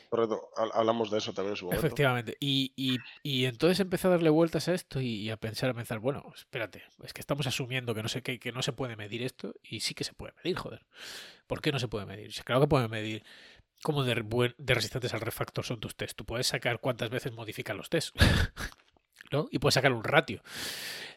Correcto, 0.09 0.49
hablamos 0.75 1.11
de 1.11 1.19
eso 1.19 1.35
también 1.35 1.53
en 1.53 1.57
su 1.57 1.67
momento. 1.67 1.87
Efectivamente. 1.87 2.37
Y, 2.41 2.73
y, 2.77 2.97
y, 3.23 3.45
entonces 3.45 3.79
empecé 3.81 4.07
a 4.07 4.11
darle 4.11 4.31
vueltas 4.31 4.69
a 4.69 4.75
esto 4.75 5.01
y, 5.03 5.29
a 5.29 5.37
pensar, 5.37 5.69
a 5.69 5.75
pensar, 5.75 5.99
bueno, 5.99 6.33
espérate, 6.35 6.83
es 7.05 7.13
que 7.13 7.21
estamos 7.21 7.47
asumiendo 7.47 7.95
que 7.95 8.03
no, 8.03 8.09
sé, 8.09 8.23
que, 8.23 8.39
que 8.39 8.53
no 8.53 8.63
se 8.63 8.73
puede 8.73 8.97
medir 8.97 9.23
esto 9.23 9.55
y 9.63 9.81
sí 9.81 9.95
que 9.95 10.05
se 10.05 10.15
puede 10.15 10.33
medir, 10.43 10.57
joder. 10.57 10.87
¿Por 11.47 11.61
qué 11.61 11.73
no 11.73 11.79
se 11.79 11.89
puede 11.89 12.07
medir? 12.07 12.33
Claro 12.45 12.63
que 12.63 12.69
puede 12.69 12.89
medir 12.89 13.23
como 13.83 14.05
de, 14.05 14.15
resistentes 14.59 15.15
al 15.15 15.21
refactor 15.21 15.65
son 15.65 15.81
tus 15.81 15.97
tests. 15.97 16.17
Tú 16.17 16.25
puedes 16.25 16.47
sacar 16.47 16.81
cuántas 16.81 17.11
veces 17.11 17.33
modifican 17.33 17.77
los 17.77 17.91
tests. 17.91 18.13
¿No? 19.33 19.49
Y 19.51 19.59
puedes 19.59 19.75
sacar 19.75 19.93
un 19.93 20.05
ratio. 20.05 20.43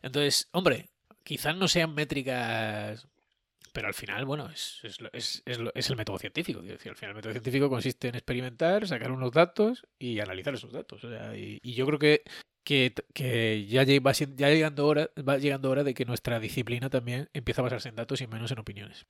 Entonces, 0.01 0.50
hombre, 0.51 0.89
quizás 1.23 1.56
no 1.56 1.67
sean 1.67 1.94
métricas 1.94 3.07
pero 3.71 3.88
al 3.88 3.94
final, 3.94 4.25
bueno, 4.25 4.50
es, 4.50 4.81
es, 5.13 5.44
es, 5.45 5.89
el 5.89 5.95
método 5.95 6.17
científico. 6.17 6.59
al 6.59 6.77
final 6.77 7.11
el 7.11 7.15
método 7.15 7.31
científico 7.33 7.69
consiste 7.69 8.07
en 8.07 8.15
experimentar, 8.15 8.88
sacar 8.88 9.12
unos 9.12 9.31
datos 9.31 9.85
y 9.97 10.19
analizar 10.19 10.53
esos 10.53 10.71
datos. 10.71 11.01
y, 11.35 11.73
yo 11.73 11.85
creo 11.85 12.00
que, 12.00 12.23
que, 12.63 12.94
que 13.13 13.65
ya, 13.67 13.83
va, 14.01 14.12
ya 14.12 14.50
llegando 14.50 14.88
hora, 14.88 15.09
va 15.27 15.38
llegando 15.38 15.69
hora 15.69 15.83
de 15.83 15.94
que 15.94 16.05
nuestra 16.05 16.39
disciplina 16.39 16.89
también 16.89 17.29
empiece 17.33 17.62
a 17.62 17.63
basarse 17.63 17.89
en 17.89 17.95
datos 17.95 18.21
y 18.21 18.27
menos 18.27 18.51
en 18.51 18.59
opiniones. 18.59 19.05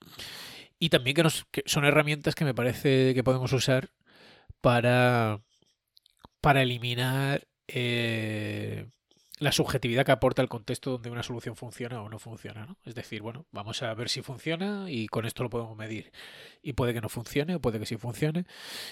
Y 0.79 0.89
también 0.89 1.15
que, 1.15 1.23
nos, 1.23 1.45
son 1.65 1.85
herramientas 1.85 2.35
que 2.35 2.45
me 2.45 2.53
parece 2.53 3.13
que 3.13 3.23
podemos 3.23 3.51
usar 3.51 3.89
para, 4.61 5.41
para 6.41 6.61
eliminar 6.61 7.47
eh, 7.67 8.87
la 9.39 9.51
subjetividad 9.51 10.05
que 10.05 10.11
aporta 10.11 10.41
el 10.41 10.49
contexto 10.49 10.91
donde 10.91 11.09
una 11.09 11.23
solución 11.23 11.55
funciona 11.55 12.01
o 12.01 12.09
no 12.09 12.17
funciona. 12.17 12.65
¿no? 12.65 12.77
Es 12.85 12.95
decir, 12.95 13.21
bueno, 13.21 13.45
vamos 13.51 13.81
a 13.83 13.93
ver 13.93 14.09
si 14.09 14.21
funciona 14.21 14.89
y 14.89 15.07
con 15.07 15.25
esto 15.25 15.43
lo 15.43 15.49
podemos 15.49 15.77
medir. 15.77 16.11
Y 16.61 16.73
puede 16.73 16.93
que 16.93 17.01
no 17.01 17.09
funcione 17.09 17.55
o 17.55 17.59
puede 17.59 17.79
que 17.79 17.85
sí 17.85 17.97
funcione. 17.97 18.45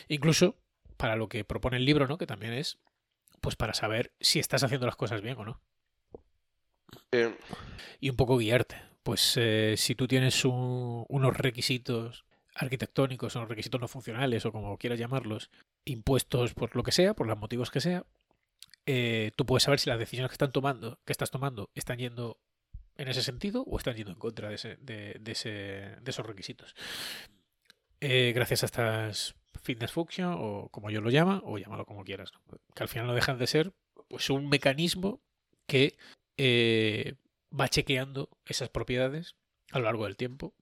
Incluso 0.07 0.56
para 0.98 1.16
lo 1.16 1.30
que 1.30 1.45
propone 1.45 1.78
el 1.78 1.86
libro, 1.86 2.07
¿no? 2.07 2.18
que 2.18 2.28
también 2.28 2.54
es 2.54 2.80
pues 3.39 3.56
para 3.56 3.74
saber 3.74 4.13
si 4.19 4.39
estás 4.39 4.63
haciendo 4.63 4.88
las 4.88 4.95
cosas 4.95 5.22
bien 5.22 5.38
o 5.38 5.45
no. 5.45 5.62
Y 8.00 8.10
un 8.10 8.16
poco 8.16 8.38
guiarte. 8.38 8.81
Pues 9.07 9.38
eh, 9.38 9.75
si 9.77 9.95
tú 9.95 10.06
tienes 10.06 10.44
unos 10.44 11.38
requisitos 11.38 12.25
arquitectónicos 12.54 13.38
o 13.38 13.45
requisitos 13.45 13.80
no 13.80 13.88
funcionales 13.88 14.45
o 14.45 14.51
como 14.51 14.77
quieras 14.77 15.00
llamarlos, 15.00 15.50
impuestos 15.86 16.54
por 16.54 16.75
lo 16.75 16.83
que 16.83 16.92
sea, 16.92 17.13
por 17.13 17.25
los 17.25 17.38
motivos 17.38 17.71
que 17.71 17.80
sea, 17.80 18.06
eh, 18.86 19.31
tú 19.38 19.45
puedes 19.45 19.63
saber 19.63 19.80
si 19.80 19.89
las 19.89 19.98
decisiones 19.98 20.30
que 20.30 20.33
están 20.33 20.51
tomando, 20.51 21.00
que 21.06 21.13
estás 21.13 21.31
tomando, 21.31 21.69
están 21.74 22.00
yendo 22.00 22.38
en 22.98 23.07
ese 23.07 23.21
sentido 23.21 23.63
o 23.63 23.77
están 23.77 23.95
yendo 23.95 24.12
en 24.12 24.19
contra 24.19 24.50
de, 24.50 24.56
ese, 24.56 24.75
de, 24.81 26.01
esos 26.06 26.25
requisitos. 26.25 26.75
Eh, 28.01 28.33
gracias 28.36 28.63
a 28.63 28.65
estas 28.65 29.36
fitness 29.63 29.94
function 29.94 30.36
o 30.38 30.67
como 30.67 30.89
yo 30.89 31.00
lo 31.00 31.12
llama 31.12 31.41
o 31.46 31.58
llámalo 31.58 31.86
como 31.86 32.03
quieras, 32.03 32.34
que 32.75 32.84
al 32.84 32.89
final 32.89 33.08
no 33.08 33.15
dejan 33.15 33.38
de 33.38 33.48
ser 33.48 33.72
pues 34.10 34.29
un 34.29 34.50
mecanismo 34.50 35.22
que 35.65 35.96
va 37.58 37.68
chequeando 37.68 38.30
esas 38.46 38.70
propiedades 38.70 39.36
a 39.72 39.80
lo 39.80 39.86
largo 39.86 40.06
del 40.06 40.18
tiempo 40.18 40.54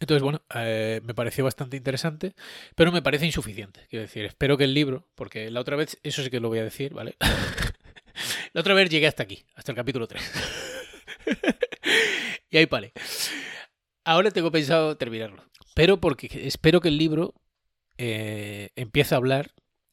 entonces, 0.00 0.22
bueno, 0.22 0.42
eh, 0.54 1.02
me 1.04 1.14
pareció 1.14 1.44
bastante 1.44 1.76
interesante, 1.76 2.34
pero 2.74 2.90
me 2.90 3.02
parece 3.02 3.26
insuficiente. 3.26 3.86
Quiero 3.90 4.02
decir, 4.02 4.24
espero 4.24 4.56
que 4.56 4.64
el 4.64 4.72
libro, 4.72 5.06
porque 5.14 5.50
la 5.50 5.60
otra 5.60 5.76
vez, 5.76 5.98
eso 6.02 6.22
sí 6.22 6.30
que 6.30 6.40
lo 6.40 6.48
voy 6.48 6.58
a 6.58 6.64
decir, 6.64 6.94
¿vale? 6.94 7.16
la 8.54 8.60
otra 8.62 8.72
vez 8.72 8.88
llegué 8.88 9.06
hasta 9.06 9.22
aquí, 9.22 9.44
hasta 9.54 9.72
el 9.72 9.76
capítulo 9.76 10.08
3. 10.08 10.22
y 12.50 12.56
ahí 12.56 12.64
vale. 12.64 12.92
Ahora 14.04 14.30
tengo 14.30 14.50
pensado 14.50 14.96
terminarlo, 14.96 15.44
pero 15.74 16.00
porque 16.00 16.30
espero 16.44 16.80
que 16.80 16.88
el 16.88 16.96
libro 16.96 17.34
eh, 17.98 18.70
empiece 18.76 19.14
a 19.14 19.18
hablar 19.18 19.52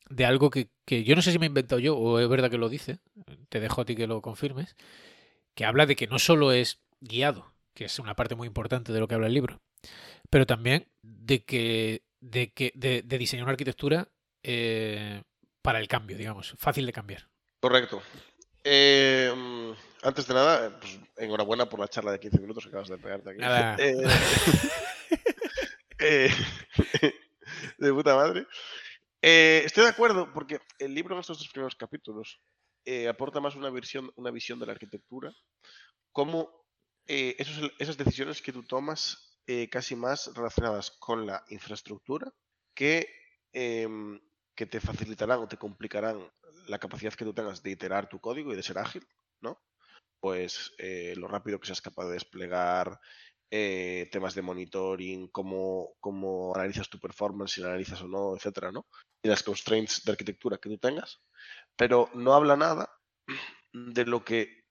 de 0.10 0.24
algo 0.24 0.50
que, 0.50 0.70
que 0.86 1.04
yo 1.04 1.18
no 1.18 1.22
sé 1.22 1.34
si 1.34 1.40
me 1.40 1.48
he 1.48 1.50
inventado 1.50 1.80
yo 1.80 1.98
o 1.98 2.20
es 2.20 2.30
verdad 2.30 2.50
que 2.50 2.58
lo 2.58 2.70
dice, 2.70 3.00
te 3.50 3.60
dejo 3.60 3.82
a 3.82 3.86
ti 3.86 3.98
que 3.98 4.08
lo 4.08 4.22
confirmes, 4.22 4.78
que 5.58 5.66
habla 5.66 5.88
de 5.88 5.96
que 5.96 6.06
no 6.06 6.20
solo 6.20 6.52
es 6.52 6.84
guiado, 7.02 7.52
que 7.74 7.86
es 7.86 7.98
una 7.98 8.16
parte 8.16 8.36
muy 8.36 8.46
importante 8.46 8.94
de 8.94 9.00
lo 9.00 9.08
que 9.08 9.16
habla 9.16 9.26
el 9.26 9.34
libro, 9.34 9.60
pero 10.30 10.46
también 10.46 10.88
de 11.02 11.44
que 11.44 12.04
de, 12.20 12.54
que, 12.54 12.72
de, 12.76 13.02
diseñar 13.18 13.46
una 13.46 13.54
arquitectura 13.54 14.08
eh, 14.44 15.24
para 15.64 15.80
el 15.80 15.88
cambio, 15.88 16.16
digamos, 16.16 16.54
fácil 16.60 16.86
de 16.86 16.94
cambiar. 16.94 17.28
Correcto. 17.60 18.04
Eh, 18.64 19.34
antes 20.04 20.28
de 20.28 20.34
nada, 20.36 20.80
pues, 20.80 21.00
enhorabuena 21.16 21.68
por 21.68 21.80
la 21.80 21.88
charla 21.88 22.12
de 22.12 22.20
15 22.20 22.40
minutos 22.40 22.64
que 22.64 22.70
acabas 22.70 22.90
de 22.90 23.00
pegarte 23.00 23.32
aquí. 23.32 23.40
Nada. 23.40 23.78
Eh, 26.00 26.30
de 27.80 27.92
puta 27.92 28.16
madre. 28.16 28.46
estoy 29.20 29.86
de 29.86 29.90
acuerdo, 29.90 30.32
porque 30.32 30.60
el 30.78 30.94
libro 30.94 31.16
en 31.16 31.22
estos 31.22 31.40
dos 31.40 31.50
primeros 31.50 31.76
capítulos 31.76 32.40
aporta 33.10 33.40
más 33.40 33.56
una 33.56 33.70
visión, 33.70 34.12
una 34.16 34.32
visión 34.32 34.60
de 34.60 34.66
la 34.66 34.72
arquitectura, 34.74 35.34
como 36.12 36.50
esas 37.06 37.98
decisiones 37.98 38.42
que 38.42 38.52
tú 38.52 38.64
tomas 38.64 39.28
eh, 39.50 39.70
casi 39.70 39.96
más 39.96 40.30
relacionadas 40.36 40.92
con 40.92 41.26
la 41.26 41.42
infraestructura 41.48 42.30
que, 42.76 43.08
em, 43.54 44.20
que 44.54 44.66
te 44.66 44.82
facilitarán 44.82 45.40
o 45.40 45.48
te 45.48 45.56
complicarán 45.56 46.30
la 46.68 46.80
capacidad 46.80 47.14
que 47.14 47.24
tú 47.24 47.34
tengas 47.34 47.64
de 47.64 47.72
iterar 47.72 48.10
tu 48.10 48.20
código 48.20 48.52
y 48.52 48.58
de 48.58 48.64
ser 48.64 48.78
ágil, 48.78 49.08
¿no? 49.40 49.58
Pues 50.20 50.74
eh, 50.80 51.14
lo 51.16 51.30
rápido 51.30 51.60
que 51.62 51.68
seas 51.68 51.82
capaz 51.82 52.08
de 52.08 52.14
desplegar, 52.16 53.00
eh, 53.50 54.10
temas 54.12 54.36
de 54.36 54.42
monitoring, 54.42 55.30
cómo, 55.30 55.96
cómo, 56.02 56.54
analizas 56.54 56.90
tu 56.90 57.00
performance, 57.00 57.54
si 57.54 57.62
la 57.62 57.70
analizas 57.70 58.02
o 58.02 58.08
no, 58.10 58.36
etcétera, 58.36 58.74
¿no? 58.74 58.86
Y 59.24 59.30
las 59.30 59.44
constraints 59.44 60.04
de 60.04 60.12
arquitectura 60.12 60.58
que 60.58 60.70
tú 60.70 60.78
tengas. 60.78 61.22
Pero 61.78 62.10
no 62.14 62.34
habla 62.34 62.58
nada 62.58 62.90
de 63.72 64.06
lo 64.06 64.26
que 64.26 64.66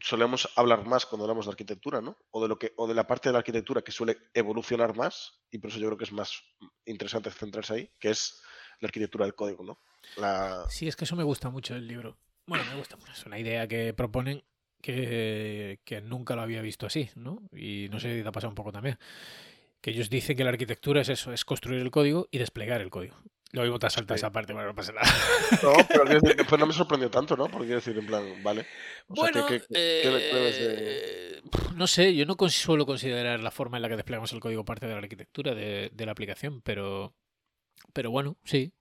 solemos 0.00 0.48
hablar 0.56 0.86
más 0.86 1.06
cuando 1.06 1.24
hablamos 1.24 1.46
de 1.46 1.52
arquitectura, 1.52 2.00
¿no? 2.00 2.16
O 2.30 2.42
de 2.42 2.48
lo 2.48 2.58
que, 2.58 2.72
o 2.76 2.86
de 2.86 2.94
la 2.94 3.06
parte 3.06 3.28
de 3.28 3.34
la 3.34 3.38
arquitectura 3.40 3.82
que 3.82 3.92
suele 3.92 4.16
evolucionar 4.34 4.96
más, 4.96 5.40
y 5.50 5.58
por 5.58 5.70
eso 5.70 5.78
yo 5.78 5.86
creo 5.88 5.98
que 5.98 6.04
es 6.04 6.12
más 6.12 6.42
interesante 6.86 7.30
centrarse 7.30 7.74
ahí, 7.74 7.90
que 7.98 8.10
es 8.10 8.42
la 8.80 8.86
arquitectura 8.86 9.24
del 9.24 9.34
código, 9.34 9.64
¿no? 9.64 9.78
La... 10.16 10.64
Sí, 10.68 10.88
es 10.88 10.96
que 10.96 11.04
eso 11.04 11.16
me 11.16 11.24
gusta 11.24 11.50
mucho 11.50 11.74
el 11.74 11.86
libro. 11.86 12.18
Bueno, 12.46 12.64
me 12.64 12.76
gusta 12.76 12.96
mucho. 12.96 13.12
Es 13.12 13.26
una 13.26 13.38
idea 13.38 13.68
que 13.68 13.92
proponen 13.92 14.42
que, 14.80 15.80
que 15.84 16.00
nunca 16.00 16.34
lo 16.34 16.42
había 16.42 16.62
visto 16.62 16.86
así, 16.86 17.10
¿no? 17.14 17.42
Y 17.52 17.88
no 17.90 18.00
sé 18.00 18.16
si 18.16 18.22
te 18.22 18.28
ha 18.28 18.32
pasado 18.32 18.50
un 18.50 18.54
poco 18.54 18.72
también. 18.72 18.98
Que 19.80 19.90
ellos 19.90 20.10
dicen 20.10 20.36
que 20.36 20.44
la 20.44 20.50
arquitectura 20.50 21.02
es 21.02 21.10
eso, 21.10 21.32
es 21.32 21.44
construir 21.44 21.80
el 21.80 21.90
código 21.90 22.28
y 22.30 22.38
desplegar 22.38 22.80
el 22.80 22.90
código. 22.90 23.16
Lo 23.52 23.62
mismo 23.62 23.78
te 23.80 23.90
salta 23.90 24.14
Sí. 24.14 24.18
esa 24.20 24.30
parte, 24.30 24.52
bueno, 24.52 24.68
no 24.68 24.74
pasa 24.74 24.92
nada. 24.92 25.08
No, 25.62 25.72
pero 25.88 26.04
quiero 26.04 26.20
decir, 26.20 26.36
pues 26.48 26.58
no 26.60 26.66
me 26.66 26.72
sorprendió 26.72 27.10
tanto, 27.10 27.36
¿no? 27.36 27.48
Porque 27.48 27.66
quiero 27.66 27.80
decir, 27.80 27.98
en 27.98 28.06
plan, 28.06 28.42
vale. 28.44 28.60
O 29.08 29.16
sea, 29.16 29.24
Bueno, 29.24 29.46
¿qué- 29.46 29.60
qué- 29.60 29.66
de- 29.74 30.20
eh, 31.38 31.42
no 31.74 31.86
sé, 31.86 32.14
yo 32.14 32.26
no 32.26 32.36
suelo 32.48 32.86
considerar 32.86 33.40
la 33.40 33.50
forma 33.50 33.78
en 33.78 33.82
la 33.82 33.88
que 33.88 33.96
desplegamos 33.96 34.32
el 34.32 34.40
código 34.40 34.64
parte 34.64 34.86
de 34.86 34.92
la 34.92 34.98
arquitectura 34.98 35.54
de, 35.54 35.90
de 35.92 36.06
la 36.06 36.12
aplicación, 36.12 36.60
pero, 36.62 37.14
pero 37.92 38.10
bueno, 38.12 38.36
sí, 38.44 38.72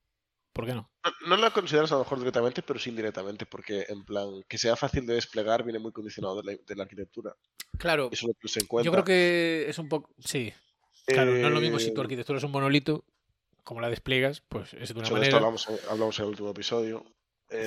¿por 0.53 0.65
qué 0.67 0.73
no? 0.75 0.91
No, 1.03 1.35
no 1.35 1.37
lo 1.37 1.51
consideras 1.53 1.91
a 1.91 1.95
lo 1.95 2.01
mejor 2.01 2.19
directamente, 2.19 2.61
pero 2.61 2.77
sí 2.79 2.91
indirectamente, 2.91 3.47
porque 3.47 3.85
en 3.89 4.03
plan, 4.05 4.43
que 4.47 4.57
sea 4.59 4.75
fácil 4.75 5.05
de 5.07 5.15
desplegar 5.15 5.63
viene 5.63 5.79
muy 5.79 5.91
condicionado 5.91 6.41
de 6.43 6.51
la, 6.53 6.59
de 6.63 6.75
la 6.75 6.83
arquitectura. 6.83 7.33
Claro, 7.79 8.09
Eso 8.11 8.27
es 8.27 8.35
lo 8.35 8.39
que 8.39 8.47
se 8.49 8.59
encuentra. 8.59 8.85
yo 8.85 8.91
creo 8.91 9.03
que 9.05 9.65
es 9.67 9.79
un 9.79 9.89
poco, 9.89 10.11
sí, 10.19 10.53
claro, 11.07 11.31
no 11.31 11.47
es 11.47 11.53
lo 11.53 11.61
mismo 11.61 11.79
si 11.79 11.91
tu 11.93 12.01
Eh, 12.01 12.03
arquitectura 12.03 12.37
es 12.37 12.43
un 12.43 12.51
monolito, 12.51 13.05
como 13.63 13.81
la 13.81 13.89
despliegas, 13.89 14.41
pues 14.49 14.73
es 14.73 14.89
de 14.93 14.99
una 14.99 15.05
sobre 15.07 15.23
esto 15.23 15.35
manera, 15.35 15.37
hablamos, 15.37 15.67
hablamos 15.89 16.17
en 16.19 16.23
el 16.25 16.29
último 16.31 16.49
episodio. 16.51 17.05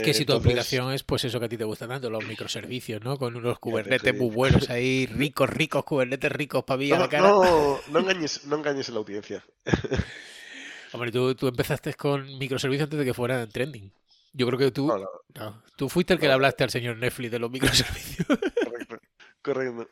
que 0.02 0.12
Eh, 0.12 0.14
si 0.14 0.25
tu 0.25 0.32
entonces, 0.32 0.37
aplicación 0.37 0.92
es 0.92 1.02
pues 1.02 1.25
eso 1.25 1.38
que 1.40 1.46
a 1.46 1.49
ti 1.49 1.56
te 1.56 1.64
gusta 1.64 1.88
tanto, 1.88 2.08
los 2.11 2.25
microservicios, 2.25 3.02
¿no? 3.02 3.18
Con 3.18 3.37
unos 3.37 3.54
te 3.54 3.61
kubernetes 3.61 4.14
muy 4.16 4.30
buenos 4.30 4.70
ahí, 4.70 5.06
ricos, 5.06 5.49
ricos, 5.50 5.84
kubernetes 5.84 6.30
ricos 6.32 6.64
para 6.64 6.76
No, 6.96 6.99
la 6.99 7.08
cara. 7.08 7.28
no, 7.30 7.80
no 7.88 7.99
engañes, 7.99 8.44
no 8.46 8.56
engañes 8.56 8.88
a 8.88 8.92
la 8.92 8.99
audiencia. 8.99 9.44
Hombre, 10.92 11.11
tú, 11.11 11.34
tú 11.34 11.49
empezaste 11.49 11.94
con 11.94 12.38
microservicios 12.38 12.84
antes 12.84 12.99
de 12.99 13.04
que 13.04 13.14
fueran 13.14 13.49
trending. 13.50 13.92
Yo 14.34 14.46
creo 14.46 14.58
que 14.58 14.70
tú, 14.70 14.87
No, 14.87 14.99
no, 14.99 15.08
no, 15.34 15.62
tú 15.76 15.88
fuiste 15.88 16.14
el 16.14 16.20
que 16.20 16.26
le 16.26 16.32
hablaste 16.34 16.64
al 16.64 16.70
señor 16.70 16.96
Netflix 16.99 17.30
de 17.30 17.38
los 17.38 17.50
microservicios. 17.50 18.26
correcto. 18.62 18.99
correcto. 19.42 19.88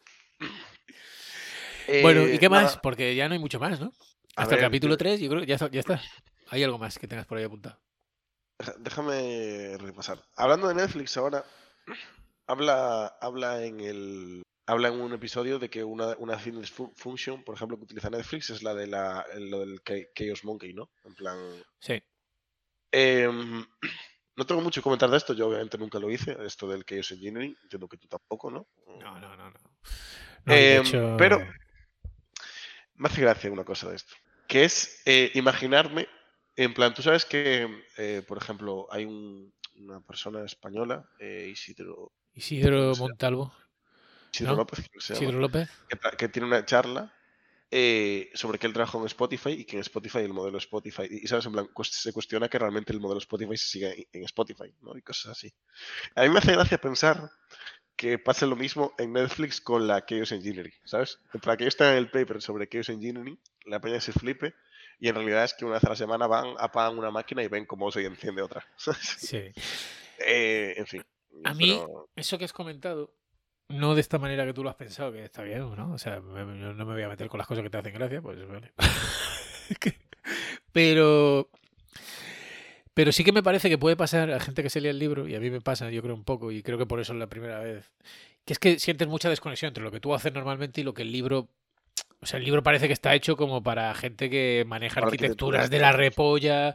bueno, 2.02 2.20
Eh, 2.22 2.34
¿y 2.34 2.38
qué 2.38 2.48
más? 2.48 2.64
nada, 2.64 2.82
Porque 2.82 3.14
ya 3.14 3.28
no 3.28 3.34
hay 3.34 3.40
mucho 3.40 3.58
más, 3.58 3.80
¿no? 3.80 3.92
Hasta 4.36 4.54
el 4.54 4.60
capítulo 4.60 4.94
yo- 4.94 4.98
3, 4.98 5.20
yo 5.20 5.28
creo 5.28 5.40
que 5.40 5.46
ya 5.46 5.54
está, 5.54 5.68
ya 5.70 5.80
está. 5.80 6.00
¿Hay 6.48 6.62
algo 6.62 6.78
más 6.78 6.98
que 6.98 7.06
tengas 7.08 7.26
por 7.26 7.38
ahí 7.38 7.44
apuntado? 7.44 7.78
déjame 8.78 9.76
repasar. 9.78 10.18
Hablando 10.36 10.68
de 10.68 10.74
Netflix 10.74 11.16
ahora, 11.16 11.44
habla, 12.46 13.06
habla 13.20 13.64
en 13.64 13.80
el 13.80 14.42
habla 14.66 14.88
en 14.88 15.00
un 15.00 15.12
episodio 15.12 15.58
de 15.58 15.68
que 15.70 15.82
una, 15.82 16.14
una 16.18 16.38
fitness 16.38 16.70
fu- 16.70 16.92
function, 16.94 17.42
por 17.42 17.54
ejemplo, 17.56 17.76
que 17.76 17.84
utiliza 17.84 18.10
Netflix 18.10 18.50
es 18.50 18.62
la 18.62 18.74
de 18.74 18.86
la 18.86 19.24
lo 19.38 19.60
del 19.60 19.80
Cha- 19.82 20.06
Chaos 20.14 20.44
Monkey, 20.44 20.74
¿no? 20.74 20.90
En 21.04 21.14
plan, 21.14 21.38
Sí. 21.80 22.00
Em, 22.92 23.64
no 24.36 24.46
tengo 24.46 24.60
mucho 24.60 24.80
que 24.80 24.84
comentar 24.84 25.10
de 25.10 25.16
esto, 25.16 25.32
yo 25.32 25.48
obviamente 25.48 25.78
nunca 25.78 25.98
lo 25.98 26.10
hice, 26.10 26.36
esto 26.44 26.68
del 26.68 26.84
Chaos 26.84 27.10
Engineering, 27.12 27.56
entiendo 27.62 27.88
que 27.88 27.96
tú 27.96 28.06
tampoco, 28.08 28.50
¿no? 28.50 28.66
No, 29.00 29.18
no, 29.18 29.36
no. 29.36 29.50
no. 29.50 29.58
Em, 30.46 30.82
hecho, 30.86 31.16
pero 31.18 31.40
me 33.00 33.08
hace 33.08 33.22
gracia 33.22 33.50
una 33.50 33.64
cosa 33.64 33.88
de 33.88 33.96
esto, 33.96 34.14
que 34.46 34.64
es 34.64 35.00
eh, 35.06 35.30
imaginarme, 35.34 36.06
en 36.54 36.74
plan, 36.74 36.92
tú 36.92 37.00
sabes 37.02 37.24
que, 37.24 37.66
eh, 37.96 38.22
por 38.28 38.36
ejemplo, 38.36 38.86
hay 38.90 39.06
un- 39.06 39.52
una 39.76 40.00
persona 40.02 40.44
española, 40.44 41.08
eh, 41.18 41.48
Isidro, 41.50 42.12
Isidro. 42.34 42.94
Montalvo, 42.96 43.54
Isidro 44.32 44.52
¿No? 44.52 44.58
López, 44.58 44.86
que 44.90 45.00
se 45.00 45.14
llama, 45.14 45.24
Isidro 45.24 45.40
López. 45.40 45.70
que, 46.18 46.28
tiene 46.28 46.46
una 46.48 46.64
charla 46.66 47.14
sobre 48.34 48.58
que 48.58 48.66
él 48.66 48.72
trabajó 48.74 48.98
en 49.00 49.06
Spotify 49.06 49.50
y 49.52 49.64
que 49.64 49.76
en 49.76 49.80
Spotify 49.82 50.18
el 50.18 50.34
modelo 50.34 50.58
Spotify, 50.58 51.04
y 51.10 51.26
sabes, 51.26 51.46
en 51.46 51.52
plan, 51.52 51.68
se 51.84 52.12
cuestiona 52.12 52.48
que 52.50 52.58
realmente 52.58 52.92
el 52.92 53.00
modelo 53.00 53.18
Spotify 53.20 53.56
se 53.56 53.68
siga 53.68 53.90
en- 53.92 54.04
en 54.12 54.24
Spotify, 54.24 54.74
¿no? 54.82 54.94
Y 54.98 55.00
cosas 55.02 55.32
así. 55.32 55.50
A 56.16 56.22
mí 56.24 56.28
me 56.28 56.40
hace 56.40 56.52
gracia 56.52 56.78
pensar 56.78 57.30
que 58.00 58.18
pase 58.18 58.46
lo 58.46 58.56
mismo 58.56 58.94
en 58.96 59.12
Netflix 59.12 59.60
con 59.60 59.86
la 59.86 60.06
Chaos 60.06 60.32
Engineering, 60.32 60.72
¿sabes? 60.84 61.18
En 61.34 61.40
plan, 61.40 61.58
que 61.58 61.64
ellos 61.64 61.76
tengan 61.76 61.96
el 61.98 62.10
paper 62.10 62.40
sobre 62.40 62.66
Chaos 62.66 62.88
Engineering, 62.88 63.38
la 63.66 63.78
peña 63.78 64.00
se 64.00 64.12
flipe, 64.12 64.54
y 64.98 65.08
en 65.08 65.16
realidad 65.16 65.44
es 65.44 65.52
que 65.52 65.66
una 65.66 65.74
vez 65.74 65.84
a 65.84 65.90
la 65.90 65.96
semana 65.96 66.26
van, 66.26 66.54
apagan 66.58 66.96
una 66.96 67.10
máquina 67.10 67.42
y 67.42 67.48
ven 67.48 67.66
cómo 67.66 67.90
se 67.90 68.02
enciende 68.06 68.40
otra. 68.40 68.64
¿sabes? 68.76 69.00
Sí. 69.18 69.52
Eh, 70.18 70.74
en 70.78 70.86
fin. 70.86 71.04
A 71.44 71.52
mí- 71.52 71.78
pero- 71.78 72.08
Eso 72.16 72.38
que 72.38 72.46
has 72.46 72.54
comentado, 72.54 73.12
no 73.68 73.94
de 73.94 74.00
esta 74.00 74.18
manera 74.18 74.46
que 74.46 74.54
tú 74.54 74.64
lo 74.64 74.70
has 74.70 74.76
pensado, 74.76 75.12
que 75.12 75.22
está 75.22 75.42
bien, 75.42 75.58
¿no? 75.76 75.92
O 75.92 75.98
sea, 75.98 76.20
me- 76.20 76.58
yo 76.58 76.72
no 76.72 76.86
me 76.86 76.94
voy 76.94 77.02
a 77.02 77.08
meter 77.10 77.28
con 77.28 77.36
las 77.36 77.46
cosas 77.46 77.62
que 77.62 77.68
te 77.68 77.76
hacen 77.76 77.92
gracia, 77.92 78.22
pues 78.22 78.38
vale. 78.48 78.72
Pero, 80.72 81.50
pero 83.00 83.12
sí 83.12 83.24
que 83.24 83.32
me 83.32 83.42
parece 83.42 83.70
que 83.70 83.78
puede 83.78 83.96
pasar 83.96 84.30
a 84.30 84.38
gente 84.40 84.62
que 84.62 84.68
se 84.68 84.78
lee 84.78 84.90
el 84.90 84.98
libro, 84.98 85.26
y 85.26 85.34
a 85.34 85.40
mí 85.40 85.48
me 85.48 85.62
pasa, 85.62 85.88
yo 85.88 86.02
creo 86.02 86.14
un 86.14 86.22
poco, 86.22 86.52
y 86.52 86.62
creo 86.62 86.76
que 86.76 86.84
por 86.84 87.00
eso 87.00 87.14
es 87.14 87.18
la 87.18 87.28
primera 87.28 87.58
vez, 87.60 87.90
que 88.44 88.52
es 88.52 88.58
que 88.58 88.78
sientes 88.78 89.08
mucha 89.08 89.30
desconexión 89.30 89.68
entre 89.68 89.82
lo 89.82 89.90
que 89.90 90.00
tú 90.00 90.12
haces 90.12 90.34
normalmente 90.34 90.82
y 90.82 90.84
lo 90.84 90.92
que 90.92 91.00
el 91.00 91.10
libro... 91.10 91.48
O 92.20 92.26
sea, 92.26 92.38
el 92.38 92.44
libro 92.44 92.62
parece 92.62 92.88
que 92.88 92.92
está 92.92 93.14
hecho 93.14 93.38
como 93.38 93.62
para 93.62 93.94
gente 93.94 94.28
que 94.28 94.64
maneja 94.66 95.00
arquitecturas 95.00 95.62
arquitecturas 95.62 95.70
de 95.70 95.78
la 95.78 95.92
repolla, 95.92 96.74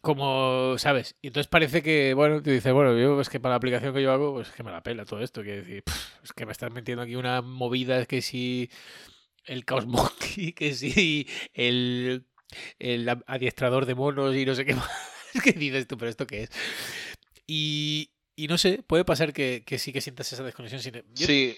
como, 0.00 0.76
¿sabes? 0.78 1.16
Y 1.20 1.26
entonces 1.26 1.48
parece 1.48 1.82
que, 1.82 2.14
bueno, 2.14 2.42
tú 2.42 2.48
dices, 2.48 2.72
bueno, 2.72 2.98
yo 2.98 3.20
es 3.20 3.28
que 3.28 3.38
para 3.38 3.52
la 3.52 3.56
aplicación 3.56 3.92
que 3.92 4.00
yo 4.00 4.10
hago, 4.10 4.32
pues 4.32 4.48
es 4.48 4.54
que 4.54 4.62
me 4.62 4.70
la 4.70 4.82
pela 4.82 5.04
todo 5.04 5.20
esto. 5.20 5.42
Quiero 5.42 5.60
decir, 5.60 5.82
pff, 5.84 6.24
es 6.24 6.32
que 6.32 6.46
me 6.46 6.52
estás 6.52 6.72
metiendo 6.72 7.02
aquí 7.02 7.14
una 7.14 7.42
movida, 7.42 7.98
es 7.98 8.08
que 8.08 8.22
si 8.22 8.70
el 9.44 9.66
Chaos 9.66 9.84
Monkey, 9.84 10.52
que 10.54 10.72
si 10.72 11.28
el, 11.52 12.24
el 12.78 13.06
adiestrador 13.26 13.84
de 13.84 13.94
monos 13.94 14.34
y 14.34 14.46
no 14.46 14.54
sé 14.54 14.64
qué 14.64 14.76
más. 14.76 15.11
Es 15.34 15.42
que 15.42 15.52
dices 15.52 15.86
tú, 15.86 15.96
pero 15.96 16.10
¿esto 16.10 16.26
qué 16.26 16.44
es? 16.44 16.50
Y, 17.46 18.10
y 18.36 18.46
no 18.48 18.58
sé, 18.58 18.82
puede 18.86 19.04
pasar 19.04 19.32
que, 19.32 19.62
que 19.66 19.78
sí 19.78 19.92
que 19.92 20.00
sientas 20.00 20.32
esa 20.32 20.42
desconexión. 20.42 20.80
sin- 20.82 20.94
yo- 21.14 21.26
Sí, 21.26 21.56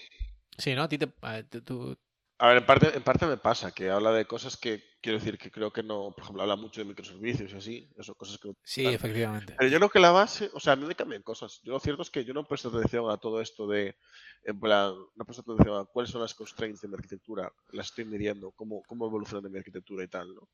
sí, 0.57 0.75
¿no? 0.75 0.83
A 0.83 0.89
ti 0.89 0.97
te... 0.97 1.07
a- 1.21 1.43
tú- 1.43 1.97
A 2.37 2.47
ver, 2.49 2.57
en 2.57 2.65
parte, 2.65 2.95
en 2.97 3.03
parte 3.03 3.25
me 3.25 3.37
pasa, 3.37 3.71
que 3.71 3.89
habla 3.89 4.11
de 4.11 4.25
cosas 4.25 4.57
que, 4.57 4.83
quiero 5.01 5.19
decir, 5.19 5.37
que 5.37 5.49
creo 5.51 5.71
que 5.71 5.83
no, 5.83 6.11
por 6.11 6.23
ejemplo, 6.23 6.41
habla 6.43 6.57
mucho 6.57 6.81
de 6.81 6.85
microservicios 6.85 7.53
y 7.53 7.55
así, 7.55 7.89
eso, 7.97 8.13
cosas 8.15 8.37
que... 8.37 8.49
no 8.49 8.55
sí, 8.63 8.85
efectivamente. 8.87 9.55
Pero 9.57 9.69
yo 9.69 9.77
creo 9.77 9.89
que 9.89 9.99
la 9.99 10.11
base, 10.11 10.49
o 10.53 10.59
sea, 10.59 10.73
a 10.73 10.75
mí 10.75 10.85
me 10.85 10.95
cambian 10.95 11.21
cosas. 11.23 11.61
Yo 11.63 11.71
lo 11.73 11.79
cierto 11.79 12.01
es 12.01 12.09
que 12.09 12.25
yo 12.25 12.33
no 12.33 12.43
presto 12.45 12.69
atención 12.69 13.09
a 13.09 13.17
todo 13.17 13.39
esto 13.39 13.67
de, 13.67 13.95
en 14.43 14.59
plan, 14.59 14.93
no 15.15 15.23
presto 15.25 15.43
atención 15.49 15.79
a 15.79 15.85
cuáles 15.85 16.11
son 16.11 16.21
las 16.21 16.33
constraints 16.33 16.81
de 16.81 16.89
mi 16.89 16.95
arquitectura, 16.95 17.51
las 17.71 17.87
estoy 17.87 18.03
midiendo, 18.03 18.51
cómo, 18.51 18.83
cómo 18.83 19.05
evoluciona 19.07 19.47
mi 19.47 19.57
arquitectura 19.59 20.03
y 20.03 20.07
tal, 20.09 20.35
¿no? 20.35 20.49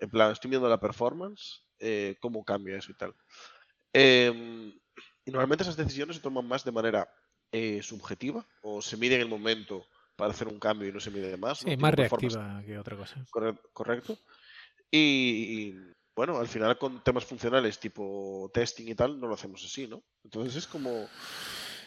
En 0.00 0.10
plan, 0.10 0.32
estoy 0.32 0.48
midiendo 0.48 0.68
la 0.68 0.80
performance, 0.80 1.62
eh, 1.78 2.16
cómo 2.20 2.44
cambia 2.44 2.76
eso 2.78 2.90
y 2.90 2.94
tal. 2.94 3.14
Em, 3.92 4.72
y 5.24 5.30
normalmente 5.30 5.62
esas 5.62 5.76
decisiones 5.76 6.16
se 6.16 6.22
toman 6.22 6.46
más 6.46 6.64
de 6.64 6.72
manera 6.72 7.08
eh, 7.52 7.82
subjetiva 7.82 8.46
o 8.62 8.80
se 8.80 8.96
mide 8.96 9.16
en 9.16 9.22
el 9.22 9.28
momento 9.28 9.86
para 10.16 10.32
hacer 10.32 10.48
un 10.48 10.58
cambio 10.60 10.88
y 10.88 10.92
no 10.92 11.00
se 11.00 11.10
mide 11.10 11.36
más. 11.36 11.62
¿no? 11.62 11.70
Sí, 11.70 11.76
Tipo 11.76 11.82
más 11.86 11.94
reactiva 11.94 12.62
que 12.64 12.78
otra 12.78 12.96
cosa. 12.96 13.24
Corre- 13.30 13.58
correcto. 13.72 14.18
Y, 14.90 14.98
y, 14.98 15.76
bueno, 16.14 16.38
al 16.38 16.48
final 16.48 16.78
con 16.78 17.02
temas 17.02 17.24
funcionales 17.24 17.78
tipo 17.78 18.50
testing 18.52 18.88
y 18.88 18.94
tal, 18.94 19.18
no 19.20 19.26
lo 19.28 19.34
hacemos 19.34 19.64
así, 19.64 19.86
¿no? 19.86 20.02
Entonces 20.24 20.56
es 20.56 20.66
como, 20.66 21.08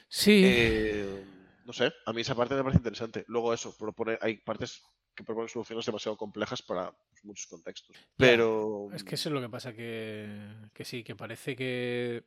Sí, 0.08 0.42
eh, 0.46 1.24
no 1.66 1.74
sé, 1.74 1.92
a 2.06 2.14
mí 2.14 2.22
esa 2.22 2.36
parte 2.36 2.56
me 2.56 2.64
parece 2.64 2.80
interesante. 2.80 3.26
Luego 3.28 3.54
eso, 3.54 3.76
propone, 3.78 4.18
hay 4.22 4.38
partes 4.38 4.82
que 5.16 5.24
proponen 5.24 5.50
soluciones 5.50 5.86
demasiado 5.86 6.18
complejas 6.18 6.62
para 6.62 6.92
pues, 6.92 7.24
muchos 7.24 7.48
contextos. 7.48 7.96
Pero 8.18 8.90
Es 8.94 9.04
que 9.04 9.16
eso 9.16 9.30
es 9.30 9.34
lo 9.34 9.42
que 9.42 9.50
pasa, 9.50 9.74
que, 9.74 10.56
que 10.74 10.86
sí, 10.86 11.04
que 11.04 11.16
parece 11.16 11.56
que, 11.56 12.24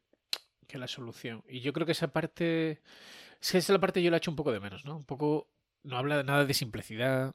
que 0.66 0.78
la 0.78 0.88
solución. 0.88 1.43
Y 1.49 1.61
yo 1.61 1.73
creo 1.73 1.87
que 1.87 1.93
esa 1.93 2.09
parte. 2.09 2.83
Es 3.40 3.52
que 3.52 3.59
esa 3.59 3.73
la 3.73 3.81
parte 3.81 4.02
yo 4.02 4.11
la 4.11 4.16
echo 4.16 4.31
un 4.31 4.37
poco 4.37 4.52
de 4.52 4.61
menos, 4.61 4.85
¿no? 4.85 4.97
Un 4.97 5.05
poco. 5.05 5.49
No 5.83 5.99
habla 5.99 6.23
nada 6.23 6.45
de 6.45 6.55
simplicidad, 6.55 7.35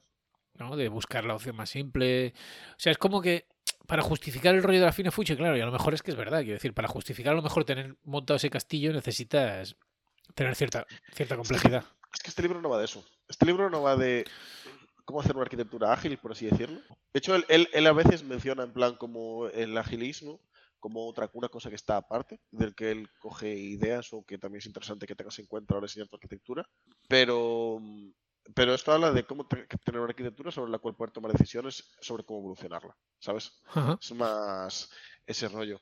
¿no? 0.54 0.76
De 0.76 0.88
buscar 0.88 1.24
la 1.24 1.34
opción 1.34 1.56
más 1.56 1.70
simple. 1.70 2.34
O 2.72 2.80
sea, 2.80 2.92
es 2.92 2.98
como 2.98 3.22
que 3.22 3.46
para 3.86 4.02
justificar 4.02 4.54
el 4.54 4.62
rollo 4.62 4.80
de 4.80 4.86
la 4.86 4.92
fina 4.92 5.10
fuche, 5.10 5.36
claro, 5.36 5.56
y 5.56 5.60
a 5.60 5.66
lo 5.66 5.72
mejor 5.72 5.94
es 5.94 6.02
que 6.02 6.10
es 6.10 6.16
verdad, 6.16 6.40
quiero 6.40 6.54
decir, 6.54 6.74
para 6.74 6.88
justificar 6.88 7.32
a 7.32 7.36
lo 7.36 7.42
mejor 7.42 7.64
tener 7.64 7.96
montado 8.04 8.36
ese 8.36 8.50
castillo 8.50 8.92
necesitas 8.92 9.76
tener 10.34 10.54
cierta, 10.54 10.86
cierta 11.12 11.36
complejidad. 11.36 11.84
es 12.14 12.22
que 12.22 12.30
este 12.30 12.42
libro 12.42 12.60
no 12.60 12.68
va 12.68 12.78
de 12.78 12.84
eso. 12.84 13.04
Este 13.28 13.46
libro 13.46 13.70
no 13.70 13.82
va 13.82 13.96
de 13.96 14.24
cómo 15.12 15.20
hacer 15.20 15.36
una 15.36 15.44
arquitectura 15.44 15.92
ágil, 15.92 16.16
por 16.16 16.32
así 16.32 16.46
decirlo. 16.46 16.80
De 17.12 17.18
hecho, 17.18 17.34
él, 17.34 17.44
él, 17.48 17.68
él 17.74 17.86
a 17.86 17.92
veces 17.92 18.24
menciona 18.24 18.62
en 18.64 18.72
plan 18.72 18.96
como 18.96 19.46
el 19.48 19.76
agilismo 19.76 20.40
como 20.80 21.06
otra 21.06 21.30
una 21.34 21.48
cosa 21.48 21.68
que 21.68 21.76
está 21.76 21.96
aparte, 21.98 22.40
del 22.50 22.74
que 22.74 22.90
él 22.90 23.08
coge 23.20 23.54
ideas 23.54 24.12
o 24.12 24.24
que 24.24 24.38
también 24.38 24.58
es 24.58 24.66
interesante 24.66 25.06
que 25.06 25.14
tengas 25.14 25.38
en 25.38 25.46
cuenta 25.46 25.72
a 25.72 25.74
la 25.74 25.78
hora 25.78 25.84
de 25.84 25.88
diseñar 25.90 26.08
tu 26.08 26.16
arquitectura. 26.16 26.66
Pero, 27.08 27.78
pero 28.54 28.74
esto 28.74 28.90
habla 28.90 29.12
de 29.12 29.24
cómo 29.24 29.46
te- 29.46 29.66
tener 29.84 30.00
una 30.00 30.08
arquitectura 30.08 30.50
sobre 30.50 30.72
la 30.72 30.78
cual 30.78 30.96
poder 30.96 31.12
tomar 31.12 31.30
decisiones 31.30 31.84
sobre 32.00 32.24
cómo 32.24 32.40
evolucionarla, 32.40 32.96
¿sabes? 33.20 33.52
Ajá. 33.66 33.98
Es 34.00 34.12
más 34.12 34.90
ese 35.26 35.46
rollo. 35.46 35.78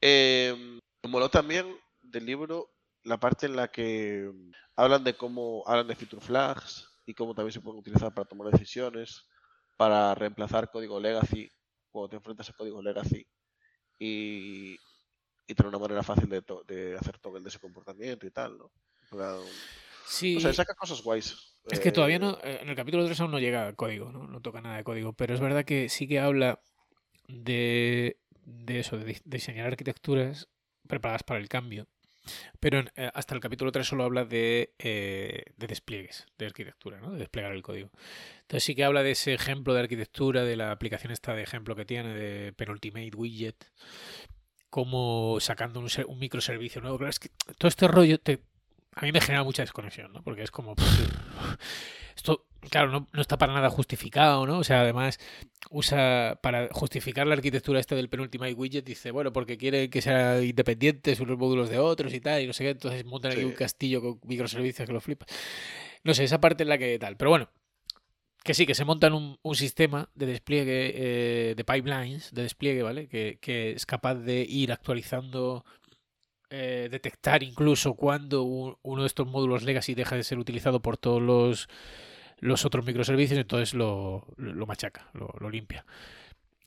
Eh, 0.00 0.78
me 1.02 1.10
moló 1.10 1.28
también 1.28 1.76
del 2.00 2.24
libro 2.24 2.70
la 3.02 3.18
parte 3.18 3.46
en 3.46 3.56
la 3.56 3.68
que 3.68 4.30
hablan 4.76 5.04
de 5.04 5.14
cómo 5.14 5.62
hablan 5.66 5.88
de 5.88 5.96
feature 5.96 6.24
flags 6.24 6.88
y 7.06 7.14
cómo 7.14 7.34
también 7.34 7.52
se 7.52 7.60
pueden 7.60 7.80
utilizar 7.80 8.12
para 8.14 8.28
tomar 8.28 8.50
decisiones, 8.52 9.24
para 9.76 10.14
reemplazar 10.14 10.70
código 10.70 11.00
legacy 11.00 11.48
cuando 11.90 12.10
te 12.10 12.16
enfrentas 12.16 12.48
a 12.50 12.52
código 12.54 12.80
legacy 12.82 13.26
y, 13.98 14.76
y 15.46 15.54
tener 15.54 15.68
una 15.68 15.78
manera 15.78 16.02
fácil 16.02 16.28
de, 16.28 16.42
to- 16.42 16.64
de 16.64 16.96
hacer 16.96 17.18
toggle 17.18 17.42
de 17.42 17.48
ese 17.48 17.58
comportamiento 17.58 18.26
y 18.26 18.30
tal, 18.30 18.58
¿no? 18.58 18.70
Sí, 20.06 20.36
O 20.36 20.40
sea, 20.40 20.52
saca 20.52 20.74
cosas 20.74 21.02
guays. 21.02 21.36
es 21.70 21.80
que 21.80 21.92
todavía 21.92 22.16
Eh, 22.16 22.20
no, 22.20 22.38
eh, 22.42 22.58
en 22.62 22.68
el 22.68 22.76
capítulo 22.76 23.04
3 23.04 23.20
aún 23.20 23.30
no 23.30 23.38
llega 23.38 23.66
a 23.68 23.72
código, 23.74 24.12
¿no? 24.12 24.26
No 24.26 24.40
toca 24.40 24.60
nada 24.60 24.76
de 24.76 24.84
código, 24.84 25.12
pero 25.12 25.34
es 25.34 25.40
verdad 25.40 25.64
que 25.64 25.88
sí 25.88 26.06
que 26.08 26.20
habla 26.20 26.60
de, 27.28 28.18
de 28.44 28.80
eso, 28.80 28.98
de 28.98 29.04
di- 29.04 29.20
diseñar 29.24 29.66
arquitecturas 29.68 30.48
preparadas 30.88 31.22
para 31.22 31.40
el 31.40 31.48
cambio. 31.48 31.86
Pero 32.60 32.80
eh, 32.96 33.10
hasta 33.14 33.34
el 33.34 33.40
capítulo 33.40 33.72
3 33.72 33.86
solo 33.86 34.04
habla 34.04 34.24
de, 34.24 34.74
eh, 34.78 35.44
de 35.56 35.66
despliegues 35.66 36.26
de 36.38 36.46
arquitectura, 36.46 37.00
¿no? 37.00 37.12
De 37.12 37.18
desplegar 37.18 37.52
el 37.52 37.62
código. 37.62 37.90
Entonces 38.42 38.64
sí 38.64 38.74
que 38.74 38.84
habla 38.84 39.02
de 39.02 39.12
ese 39.12 39.34
ejemplo 39.34 39.74
de 39.74 39.80
arquitectura, 39.80 40.44
de 40.44 40.56
la 40.56 40.72
aplicación 40.72 41.12
esta 41.12 41.34
de 41.34 41.42
ejemplo 41.42 41.76
que 41.76 41.84
tiene, 41.84 42.14
de 42.14 42.52
Penultimate 42.54 43.16
Widget, 43.16 43.56
como 44.70 45.38
sacando 45.40 45.80
un, 45.80 45.90
ser- 45.90 46.06
un 46.06 46.18
microservicio 46.18 46.80
nuevo. 46.80 46.98
Claro, 46.98 47.10
es 47.10 47.18
que 47.18 47.30
todo 47.58 47.68
este 47.68 47.88
rollo 47.88 48.18
te, 48.18 48.40
a 48.94 49.02
mí 49.02 49.12
me 49.12 49.20
genera 49.20 49.44
mucha 49.44 49.62
desconexión, 49.62 50.12
¿no? 50.12 50.22
Porque 50.22 50.42
es 50.42 50.50
como... 50.50 50.74
Esto, 52.16 52.46
claro, 52.70 52.90
no, 52.90 53.06
no 53.12 53.20
está 53.20 53.36
para 53.38 53.52
nada 53.52 53.70
justificado, 53.70 54.46
¿no? 54.46 54.58
O 54.58 54.64
sea, 54.64 54.80
además 54.82 55.18
usa 55.70 56.38
para 56.42 56.68
justificar 56.72 57.26
la 57.26 57.34
arquitectura 57.34 57.80
esta 57.80 57.94
del 57.94 58.08
penultimate 58.08 58.54
widget, 58.54 58.84
dice, 58.84 59.10
bueno, 59.10 59.32
porque 59.32 59.56
quiere 59.58 59.90
que 59.90 60.02
sea 60.02 60.40
independientes 60.42 61.20
unos 61.20 61.38
módulos 61.38 61.68
de 61.70 61.78
otros 61.78 62.12
y 62.14 62.20
tal, 62.20 62.42
y 62.42 62.46
no 62.46 62.52
sé 62.52 62.64
qué, 62.64 62.70
entonces 62.70 63.04
montan 63.04 63.32
aquí 63.32 63.44
un 63.44 63.52
castillo 63.52 64.00
con 64.00 64.20
microservicios 64.24 64.86
que 64.86 64.92
lo 64.92 65.00
flipa. 65.00 65.26
No 66.04 66.14
sé, 66.14 66.24
esa 66.24 66.40
parte 66.40 66.64
es 66.64 66.68
la 66.68 66.78
que 66.78 66.98
tal. 66.98 67.16
Pero 67.16 67.30
bueno, 67.30 67.48
que 68.44 68.54
sí, 68.54 68.66
que 68.66 68.74
se 68.74 68.84
montan 68.84 69.12
un, 69.12 69.38
un 69.42 69.54
sistema 69.54 70.08
de 70.14 70.26
despliegue, 70.26 70.92
eh, 71.50 71.54
de 71.54 71.64
pipelines, 71.64 72.32
de 72.32 72.42
despliegue, 72.42 72.82
¿vale? 72.82 73.08
Que, 73.08 73.38
que 73.40 73.70
es 73.72 73.86
capaz 73.86 74.16
de 74.16 74.40
ir 74.48 74.72
actualizando, 74.72 75.64
eh, 76.50 76.88
detectar 76.90 77.42
incluso 77.44 77.94
cuando 77.94 78.42
un- 78.42 78.76
uno 78.82 79.02
de 79.02 79.06
estos 79.06 79.26
módulos 79.28 79.62
legacy 79.62 79.94
deja 79.94 80.16
de 80.16 80.24
ser 80.24 80.38
utilizado 80.38 80.82
por 80.82 80.96
todos 80.96 81.22
los, 81.22 81.68
los 82.42 82.64
otros 82.66 82.84
microservicios, 82.84 83.38
entonces 83.38 83.72
lo, 83.72 84.26
lo 84.36 84.66
machaca, 84.66 85.08
lo, 85.14 85.32
lo 85.38 85.48
limpia, 85.48 85.86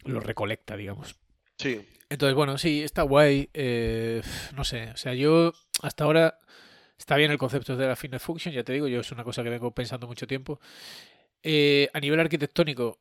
lo 0.05 0.20
recolecta, 0.22 0.75
digamos. 0.75 1.15
Sí, 1.58 1.86
Entonces, 2.10 2.34
bueno, 2.36 2.58
sí, 2.58 2.82
está 2.82 3.03
guay. 3.03 3.50
eh, 3.53 4.22
no 4.55 4.63
sé, 4.63 4.89
o 4.91 4.98
sea, 4.98 5.13
yo 5.13 5.53
hasta 5.84 6.05
ahora 6.05 6.39
está 6.98 7.17
bien 7.17 7.29
el 7.32 7.38
concepto 7.38 7.75
de 7.75 7.88
la 7.88 7.96
fitness 7.98 8.22
function, 8.24 8.53
ya 8.55 8.63
te 8.63 8.72
digo, 8.74 8.88
yo 8.88 9.01
es 9.01 9.12
una 9.12 9.24
cosa 9.25 9.44
que 9.44 9.50
vengo 9.50 9.72
pensando 9.72 10.08
mucho 10.08 10.25
tiempo. 10.27 10.60
Eh, 11.44 11.89
a 11.94 12.00
nivel 12.00 12.20
arquitectónico, 12.22 12.98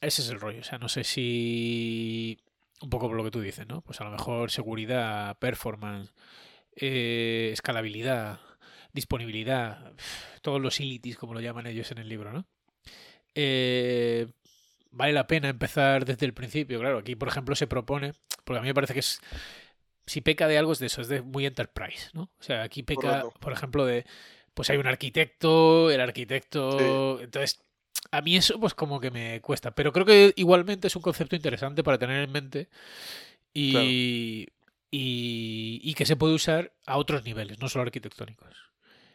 ese 0.00 0.22
es 0.22 0.28
el 0.30 0.40
rollo. 0.40 0.60
O 0.60 0.64
sea, 0.64 0.78
no 0.78 0.88
sé 0.88 1.04
si. 1.04 2.36
Un 2.82 2.90
poco 2.90 3.08
por 3.08 3.16
lo 3.16 3.24
que 3.24 3.30
tú 3.30 3.40
dices, 3.40 3.66
¿no? 3.66 3.80
Pues 3.80 4.00
a 4.00 4.04
lo 4.04 4.10
mejor 4.10 4.50
seguridad, 4.50 5.38
performance, 5.38 6.12
eh, 6.76 7.50
escalabilidad, 7.52 8.40
disponibilidad, 8.92 9.92
todos 10.42 10.60
los 10.60 10.76
utilities, 10.76 11.16
como 11.16 11.34
lo 11.34 11.40
llaman 11.40 11.66
ellos 11.66 11.90
en 11.92 11.98
el 11.98 12.08
libro, 12.08 12.32
¿no? 12.32 12.46
Eh, 13.34 14.26
vale 14.90 15.12
la 15.12 15.26
pena 15.26 15.48
empezar 15.48 16.04
desde 16.04 16.26
el 16.26 16.34
principio. 16.34 16.80
Claro, 16.80 16.98
aquí, 16.98 17.14
por 17.14 17.28
ejemplo, 17.28 17.54
se 17.54 17.66
propone, 17.66 18.14
porque 18.44 18.58
a 18.58 18.62
mí 18.62 18.68
me 18.68 18.74
parece 18.74 18.94
que 18.94 19.00
es. 19.00 19.20
Si 20.06 20.22
peca 20.22 20.48
de 20.48 20.56
algo 20.56 20.72
es 20.72 20.78
de 20.78 20.86
eso, 20.86 21.02
es 21.02 21.08
de 21.08 21.20
muy 21.20 21.44
enterprise, 21.44 22.08
¿no? 22.14 22.22
O 22.22 22.42
sea, 22.42 22.62
aquí 22.62 22.82
peca, 22.82 23.24
por 23.40 23.52
ejemplo, 23.52 23.84
de. 23.84 24.06
Pues 24.54 24.70
hay 24.70 24.78
un 24.78 24.86
arquitecto, 24.86 25.90
el 25.90 26.00
arquitecto. 26.00 27.20
Entonces, 27.20 27.62
a 28.10 28.22
mí 28.22 28.36
eso, 28.36 28.58
pues 28.58 28.74
como 28.74 29.00
que 29.00 29.10
me 29.10 29.40
cuesta. 29.40 29.70
Pero 29.70 29.92
creo 29.92 30.06
que 30.06 30.32
igualmente 30.36 30.88
es 30.88 30.96
un 30.96 31.02
concepto 31.02 31.36
interesante 31.36 31.84
para 31.84 31.98
tener 31.98 32.24
en 32.24 32.32
mente 32.32 32.68
y, 33.54 34.48
y, 34.90 35.80
y 35.82 35.94
que 35.94 36.06
se 36.06 36.16
puede 36.16 36.34
usar 36.34 36.72
a 36.86 36.96
otros 36.96 37.24
niveles, 37.24 37.60
no 37.60 37.68
solo 37.68 37.82
arquitectónicos. 37.82 38.67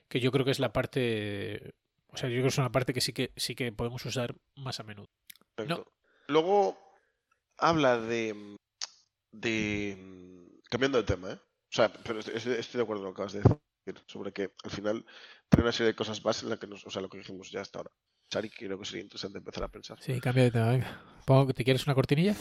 Que 0.10 0.20
yo 0.20 0.32
creo 0.32 0.46
que 0.46 0.52
es 0.52 0.60
la 0.60 0.74
parte. 0.74 1.74
O 2.08 2.18
sea, 2.18 2.30
yo 2.30 2.36
creo 2.36 2.44
que 2.44 2.50
es 2.50 2.58
una 2.58 2.72
parte 2.72 2.94
que 2.94 3.02
sí 3.02 3.14
que 3.14 3.32
sí 3.36 3.56
que 3.56 3.72
podemos 3.72 4.06
usar 4.06 4.36
más 4.56 4.80
a 4.80 4.84
menudo. 4.84 5.10
perfecto. 5.56 5.92
Luego 6.28 6.78
habla 7.58 8.00
de. 8.00 8.58
de. 9.32 9.98
cambiando 10.70 11.00
de 11.00 11.04
tema, 11.04 11.32
¿eh? 11.32 11.40
O 11.74 11.76
sea, 11.76 11.92
pero 11.92 12.20
estoy, 12.20 12.54
de 12.54 12.82
acuerdo 12.82 12.86
con 12.86 13.04
lo 13.04 13.10
que 13.10 13.14
acabas 13.14 13.34
de 13.34 13.40
decir, 13.40 14.04
sobre 14.06 14.32
que 14.32 14.54
al 14.64 14.70
final 14.70 15.06
tiene 15.50 15.64
una 15.64 15.72
serie 15.72 15.88
de 15.88 15.96
cosas 15.96 16.22
básicas 16.22 16.44
en 16.44 16.50
la 16.52 16.58
que 16.58 16.68
nos, 16.68 16.86
o 16.86 16.92
sea, 16.92 17.02
lo 17.02 17.10
que 17.10 17.18
dijimos 17.18 17.50
ya 17.50 17.62
hasta 17.62 17.80
ahora. 17.80 17.92
Sari, 18.32 18.50
creo 18.50 18.78
que 18.78 18.86
sería 18.86 19.04
interesante 19.04 19.40
empezar 19.40 19.64
a 19.64 19.70
pensar. 19.70 20.00
Sí, 20.02 20.20
cambia 20.20 20.44
de 20.44 20.52
tema, 20.52 20.70
venga. 20.70 21.04
Pongo 21.26 21.48
que 21.48 21.54
te 21.54 21.64
quieres 21.64 21.86
una 21.86 21.96
cortinilla. 21.96 22.36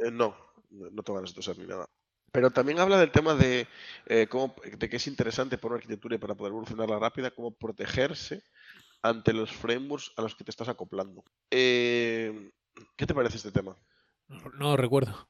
Eh, 0.00 0.10
no, 0.10 0.36
no 0.70 0.90
no 0.90 1.02
tengo 1.02 1.18
ganas 1.18 1.30
de 1.30 1.36
toser 1.36 1.56
ni 1.58 1.66
nada. 1.66 1.88
Pero 2.34 2.50
también 2.50 2.80
habla 2.80 2.98
del 2.98 3.12
tema 3.12 3.36
de, 3.36 3.68
eh, 4.06 4.26
cómo, 4.28 4.56
de 4.64 4.88
que 4.88 4.96
es 4.96 5.06
interesante 5.06 5.56
por 5.56 5.70
una 5.70 5.76
arquitectura 5.76 6.16
y 6.16 6.18
para 6.18 6.34
poder 6.34 6.50
evolucionarla 6.50 6.98
rápida, 6.98 7.30
cómo 7.30 7.52
protegerse 7.52 8.42
ante 9.02 9.32
los 9.32 9.52
frameworks 9.52 10.10
a 10.16 10.22
los 10.22 10.34
que 10.34 10.42
te 10.42 10.50
estás 10.50 10.68
acoplando. 10.68 11.22
Eh, 11.52 12.50
¿Qué 12.96 13.06
te 13.06 13.14
parece 13.14 13.36
este 13.36 13.52
tema? 13.52 13.76
No, 14.26 14.50
no 14.58 14.76
recuerdo. 14.76 15.28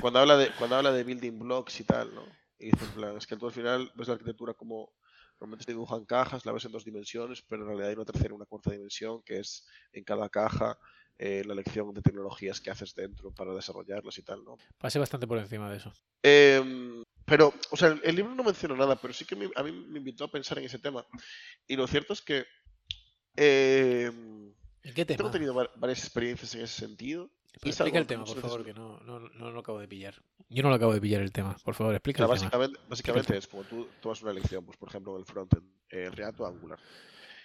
Cuando 0.00 0.20
habla 0.20 0.38
de, 0.38 0.50
cuando 0.58 0.76
habla 0.76 0.92
de 0.92 1.04
building 1.04 1.40
blocks 1.40 1.78
y 1.78 1.84
tal, 1.84 2.14
¿no? 2.14 2.24
Y 2.58 2.70
dice, 2.70 2.86
en 2.86 2.90
plan, 2.92 3.16
es 3.18 3.26
que 3.26 3.36
tú 3.36 3.44
al 3.44 3.52
final 3.52 3.92
ves 3.94 4.08
la 4.08 4.14
arquitectura 4.14 4.54
como 4.54 4.90
normalmente 5.38 5.66
se 5.66 5.72
dibujan 5.72 6.06
cajas, 6.06 6.46
la 6.46 6.52
ves 6.52 6.64
en 6.64 6.72
dos 6.72 6.86
dimensiones, 6.86 7.42
pero 7.42 7.64
en 7.64 7.68
realidad 7.68 7.90
hay 7.90 7.96
una 7.96 8.06
tercera 8.06 8.30
y 8.30 8.36
una 8.36 8.46
cuarta 8.46 8.70
dimensión, 8.70 9.22
que 9.24 9.40
es 9.40 9.66
en 9.92 10.04
cada 10.04 10.30
caja 10.30 10.78
eh, 11.18 11.42
la 11.44 11.52
elección 11.54 11.92
de 11.94 12.00
tecnologías 12.02 12.60
que 12.60 12.70
haces 12.70 12.94
dentro 12.94 13.32
para 13.32 13.52
desarrollarlas 13.54 14.16
y 14.18 14.22
tal, 14.22 14.44
¿no? 14.44 14.56
Pasé 14.78 14.98
bastante 14.98 15.26
por 15.26 15.38
encima 15.38 15.70
de 15.70 15.76
eso. 15.78 15.92
Em, 16.22 17.02
pero, 17.24 17.52
o 17.70 17.76
sea, 17.76 17.88
el, 17.88 18.00
el 18.04 18.16
libro 18.16 18.34
no 18.34 18.44
menciona 18.44 18.74
nada, 18.76 18.96
pero 18.96 19.12
sí 19.12 19.24
que 19.24 19.36
me- 19.36 19.50
a 19.56 19.62
mí 19.62 19.72
me 19.72 19.98
invitó 19.98 20.24
a 20.24 20.30
pensar 20.30 20.58
en 20.58 20.64
ese 20.64 20.78
tema. 20.78 21.04
Y 21.66 21.76
lo 21.76 21.86
cierto 21.86 22.12
es 22.12 22.22
que 22.22 22.44
¿En 23.36 24.54
qué 24.94 25.04
tema? 25.04 25.16
tengo 25.18 25.30
tenido 25.30 25.54
va- 25.54 25.70
varias 25.76 26.00
experiencias 26.04 26.54
en 26.54 26.62
ese 26.62 26.80
sentido. 26.86 27.30
Pero 27.60 27.70
explica 27.72 27.98
el 27.98 28.06
tema, 28.06 28.24
por 28.24 28.40
favor, 28.40 28.64
que 28.64 28.72
no, 28.72 29.00
no, 29.00 29.18
no 29.20 29.50
lo 29.50 29.60
acabo 29.60 29.80
de 29.80 29.88
pillar. 29.88 30.14
Yo 30.48 30.62
no 30.62 30.68
lo 30.68 30.76
acabo 30.76 30.94
de 30.94 31.00
pillar 31.00 31.22
el 31.22 31.32
tema. 31.32 31.56
Por 31.64 31.74
favor, 31.74 31.92
O 31.92 31.96
explica 31.96 32.18
sea, 32.18 32.26
el 32.26 32.38
tema. 32.38 32.50
básicamente, 32.50 32.80
básicamente 32.88 33.36
es 33.36 33.46
como 33.48 33.64
tú 33.64 33.88
tomas 34.00 34.22
una 34.22 34.30
elección, 34.30 34.64
pues 34.64 34.76
por 34.76 34.88
ejemplo 34.88 35.14
en 35.14 35.20
el 35.20 35.26
frontend, 35.26 35.64
eh, 35.90 36.10
React 36.10 36.40
o 36.40 36.46
Angular. 36.46 36.78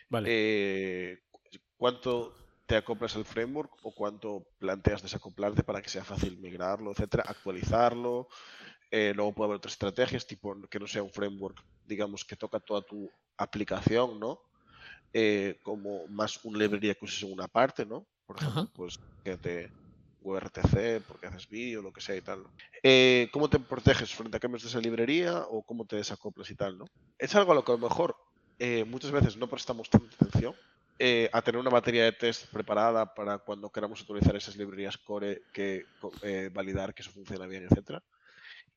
Vale. 0.09 0.29
Eh, 0.31 1.19
cu- 1.31 1.41
¿Cuánto 1.77 2.35
te 2.65 2.75
acoplas 2.75 3.15
al 3.15 3.25
framework 3.25 3.73
o 3.83 3.93
cuánto 3.93 4.47
planteas 4.57 5.01
desacoplarte 5.01 5.63
para 5.63 5.81
que 5.81 5.89
sea 5.89 6.03
fácil 6.03 6.37
migrarlo, 6.39 6.91
etcétera, 6.91 7.23
actualizarlo? 7.27 8.27
Eh, 8.91 9.13
luego 9.15 9.33
puede 9.33 9.47
haber 9.47 9.57
otras 9.57 9.73
estrategias, 9.73 10.27
tipo 10.27 10.55
que 10.69 10.79
no 10.79 10.87
sea 10.87 11.03
un 11.03 11.11
framework, 11.11 11.57
digamos, 11.83 12.23
que 12.23 12.35
toca 12.35 12.59
toda 12.59 12.81
tu 12.81 13.09
aplicación, 13.37 14.19
¿no? 14.19 14.39
Eh, 15.11 15.59
como 15.63 16.07
más 16.07 16.43
una 16.43 16.59
librería 16.59 16.95
que 16.95 17.05
uses 17.05 17.23
en 17.23 17.33
una 17.33 17.47
parte, 17.47 17.85
¿no? 17.85 18.07
Por 18.25 18.37
ejemplo, 18.37 18.61
Ajá. 18.61 18.71
pues 18.73 18.99
que 19.23 19.37
te 19.37 19.71
URTC, 20.21 21.01
porque 21.07 21.27
haces 21.27 21.47
vídeo, 21.49 21.81
lo 21.81 21.91
que 21.91 22.01
sea 22.01 22.15
y 22.15 22.21
tal. 22.21 22.45
Eh, 22.81 23.29
¿Cómo 23.31 23.49
te 23.49 23.59
proteges 23.59 24.13
frente 24.13 24.37
a 24.37 24.39
cambios 24.39 24.63
de 24.63 24.69
esa 24.69 24.79
librería 24.79 25.45
o 25.49 25.63
cómo 25.63 25.85
te 25.85 25.97
desacoplas 25.97 26.49
y 26.49 26.55
tal, 26.55 26.77
¿no? 26.77 26.85
Es 27.17 27.35
algo 27.35 27.51
a 27.51 27.55
lo 27.55 27.63
que 27.63 27.71
a 27.71 27.75
lo 27.75 27.81
mejor 27.81 28.15
eh, 28.59 28.85
muchas 28.85 29.11
veces 29.11 29.37
no 29.37 29.47
prestamos 29.47 29.89
tanta 29.89 30.15
atención 30.15 30.55
eh, 30.99 31.29
a 31.33 31.41
tener 31.41 31.59
una 31.59 31.69
batería 31.69 32.03
de 32.03 32.11
test 32.13 32.51
preparada 32.51 33.13
para 33.13 33.37
cuando 33.39 33.69
queramos 33.69 34.01
utilizar 34.01 34.35
esas 34.35 34.55
librerías 34.55 34.97
core 34.97 35.41
que 35.53 35.83
eh, 36.21 36.49
validar 36.53 36.93
que 36.93 37.01
eso 37.01 37.11
funciona 37.11 37.47
bien, 37.47 37.67
etcétera. 37.69 38.03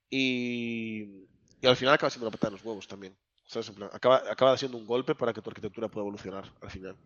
Y, 0.09 1.27
y 1.61 1.67
al 1.67 1.77
final 1.77 1.95
acaba 1.95 2.11
siendo 2.11 2.27
una 2.27 2.33
patada 2.33 2.49
en 2.49 2.55
los 2.55 2.65
huevos 2.65 2.87
también. 2.87 3.17
¿sabes? 3.47 3.69
En 3.69 3.75
plan, 3.77 3.91
acaba, 3.93 4.23
acaba 4.31 4.57
siendo 4.57 4.77
un 4.77 4.87
golpe 4.87 5.15
para 5.15 5.33
que 5.33 5.41
tu 5.41 5.51
arquitectura 5.51 5.89
pueda 5.89 6.03
evolucionar 6.03 6.53
al 6.61 6.71
final. 6.71 6.97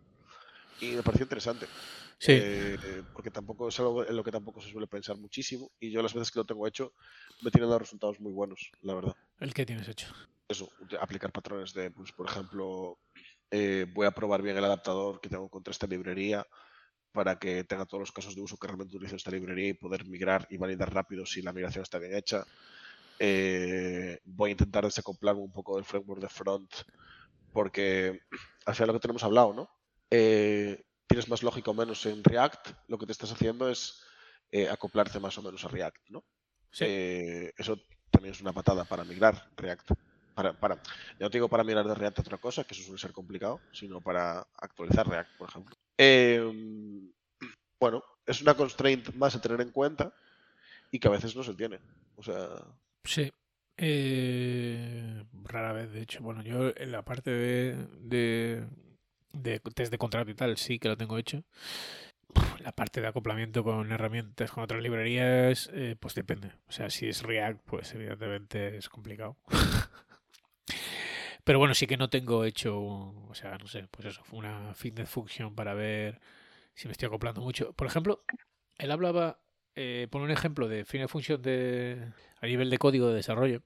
Y 0.81 0.93
me 0.93 1.03
pareció 1.03 1.25
interesante. 1.25 1.67
Sí. 2.19 2.33
eh, 2.35 3.03
porque 3.15 3.31
tampoco 3.31 3.69
es 3.69 3.81
algo 3.81 4.07
en 4.07 4.15
lo 4.15 4.23
que 4.23 4.31
tampoco 4.31 4.61
se 4.61 4.71
suele 4.71 4.87
pensar 4.87 5.17
muchísimo. 5.17 5.71
Y 5.81 5.91
yo 5.91 6.03
las 6.03 6.13
veces 6.15 6.31
que 6.31 6.39
lo 6.39 6.45
tengo 6.45 6.67
hecho 6.67 6.93
me 7.43 7.51
tienen 7.51 7.69
dado 7.69 7.79
resultados 7.81 8.21
muy 8.21 8.33
buenos, 8.33 8.71
la 8.83 8.95
verdad 8.95 9.17
¿El 9.39 9.55
que 9.55 9.65
tienes 9.65 9.89
hecho? 9.89 10.09
eso, 10.49 10.69
aplicar 11.01 11.33
patrones 11.33 11.73
de, 11.73 11.91
pues, 11.91 12.13
por 12.13 12.29
ejemplo, 12.29 12.99
eh, 13.51 13.87
voy 13.93 14.07
a 14.07 14.13
probar 14.13 14.43
bien 14.43 14.57
el 14.57 14.65
adaptador 14.65 15.21
que 15.21 15.29
tengo 15.29 15.49
contra 15.49 15.73
esta 15.73 15.87
librería 15.87 16.47
para 17.13 17.39
que 17.39 17.65
tenga 17.65 17.87
todos 17.87 18.01
los 18.01 18.13
casos 18.13 18.35
de 18.35 18.41
uso 18.41 18.57
que 18.57 18.67
realmente 18.67 18.97
utilizo 18.97 19.17
esta 19.17 19.31
librería 19.31 19.71
y 19.71 19.75
poder 19.75 20.07
migrar 20.07 20.47
y 20.51 20.57
validar 20.57 20.93
rápido 20.93 21.27
si 21.27 21.43
la 21.43 21.53
migración 21.53 21.83
está 21.83 21.99
bien 21.99 22.15
hecha. 22.15 22.45
Eh, 23.19 24.21
voy 24.25 24.51
a 24.51 24.53
intentar 24.53 24.85
desacoplarme 24.85 25.43
un 25.43 25.53
poco 25.53 25.77
del 25.77 25.85
framework 25.85 26.23
de 26.23 26.29
front 26.29 26.73
porque 27.53 28.21
al 28.67 28.75
final 28.75 28.89
lo 28.89 28.93
que 28.95 29.01
tenemos 29.01 29.25
hablado, 29.25 29.53
¿no? 29.53 29.71
Eh, 30.11 30.83
tienes 31.07 31.29
más 31.29 31.43
lógica 31.43 31.71
o 31.71 31.75
menos 31.75 32.07
en 32.07 32.23
React, 32.23 32.71
lo 32.89 32.99
que 32.99 33.07
te 33.07 33.13
estás 33.13 33.33
haciendo 33.33 33.69
es 33.69 34.03
eh, 34.53 34.69
acoplarte 34.69 35.19
más 35.19 35.37
o 35.39 35.43
menos 35.43 35.65
a 35.65 35.69
React, 35.69 36.11
¿no? 36.11 36.25
Sí. 36.71 36.85
Eso 36.87 37.81
también 38.11 38.35
es 38.35 38.41
una 38.41 38.53
patada 38.53 38.85
para 38.85 39.05
migrar 39.05 39.51
React. 39.57 39.91
Para, 40.41 40.53
para, 40.55 40.77
ya 40.77 41.27
no 41.27 41.31
te 41.31 41.37
digo 41.37 41.51
para 41.51 41.65
migrar 41.65 41.87
de 41.87 41.95
React 41.95 42.21
otra 42.21 42.39
cosa, 42.39 42.65
que 42.65 42.73
eso 42.73 42.83
suele 42.83 42.99
ser 42.99 43.13
complicado, 43.13 43.61
sino 43.73 44.01
para 44.01 44.41
actualizar 44.57 45.07
React, 45.07 45.37
por 45.37 45.51
ejemplo. 45.51 45.77
Eh, 45.99 46.41
bueno, 47.79 48.03
es 48.25 48.41
una 48.41 48.55
constraint 48.55 49.13
más 49.17 49.37
a 49.37 49.41
tener 49.43 49.61
en 49.61 49.71
cuenta 49.71 50.15
y 50.91 50.99
que 50.99 51.09
a 51.09 51.11
veces 51.11 51.37
no 51.37 51.43
se 51.43 51.53
tiene. 51.53 51.79
O 52.17 52.23
sea, 52.23 52.49
Sí. 53.05 53.31
Eh, 53.77 55.25
rara 55.45 55.73
vez, 55.73 55.93
de 55.93 56.03
hecho. 56.03 56.23
Bueno, 56.23 56.43
yo 56.43 56.73
en 56.75 56.93
la 56.93 57.03
parte 57.03 57.31
de, 57.31 57.87
de, 59.33 59.61
test 59.75 59.91
de 59.91 59.99
contrato 59.99 60.31
y 60.31 60.35
tal, 60.35 60.57
sí 60.57 60.79
que 60.79 60.89
lo 60.89 60.97
tengo 60.97 61.19
hecho. 61.19 61.43
La 62.61 62.73
parte 62.73 63.01
de 63.01 63.09
acoplamiento 63.09 63.65
con 63.65 63.91
herramientas, 63.91 64.51
con 64.51 64.63
otras 64.63 64.83
librerías, 64.83 65.71
eh, 65.73 65.97
pues 65.99 66.15
depende. 66.15 66.53
O 66.69 66.73
sea, 66.73 66.91
si 66.91 67.09
es 67.09 67.23
React, 67.23 67.61
pues 67.65 67.95
evidentemente 67.95 68.77
es 68.77 68.89
complicado. 68.89 69.37
Pero 71.45 71.59
bueno, 71.59 71.75
sí 71.75 71.87
que 71.87 71.97
no 71.97 72.11
tengo 72.11 72.45
hecho, 72.45 72.79
o 72.81 73.35
sea, 73.35 73.57
no 73.59 73.67
sé, 73.67 73.87
pues 73.91 74.09
eso, 74.09 74.23
una 74.33 74.75
fitness 74.75 75.09
function 75.09 75.55
para 75.55 75.75
ver 75.75 76.21
si 76.75 76.89
me 76.89 76.93
estoy 76.93 77.07
acoplando 77.07 77.41
mucho. 77.41 77.73
Por 77.73 77.87
ejemplo, 77.87 78.25
él 78.79 78.91
hablaba, 78.91 79.41
eh, 79.75 80.09
pone 80.11 80.25
un 80.25 80.31
ejemplo 80.31 80.69
de 80.69 80.85
fitness 80.85 81.11
function 81.11 81.41
de, 81.43 82.13
a 82.41 82.47
nivel 82.47 82.71
de 82.71 82.79
código 82.79 83.09
de 83.09 83.15
desarrollo, 83.15 83.63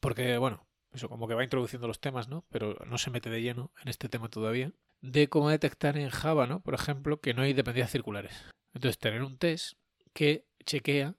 porque 0.00 0.38
bueno, 0.38 0.66
eso 0.92 1.08
como 1.08 1.28
que 1.28 1.34
va 1.34 1.44
introduciendo 1.44 1.86
los 1.86 2.00
temas, 2.00 2.28
¿no? 2.28 2.44
Pero 2.50 2.76
no 2.86 2.98
se 2.98 3.10
mete 3.10 3.30
de 3.30 3.42
lleno 3.42 3.72
en 3.82 3.88
este 3.88 4.08
tema 4.08 4.28
todavía, 4.28 4.72
de 5.00 5.28
cómo 5.28 5.50
detectar 5.50 5.96
en 5.96 6.10
Java, 6.10 6.46
¿no? 6.46 6.60
Por 6.60 6.74
ejemplo, 6.74 7.20
que 7.20 7.34
no 7.34 7.42
hay 7.42 7.52
dependencias 7.52 7.92
circulares. 7.92 8.44
Entonces, 8.74 8.98
tener 8.98 9.22
un 9.22 9.38
test 9.38 9.78
que 10.12 10.46
chequea 10.64 11.14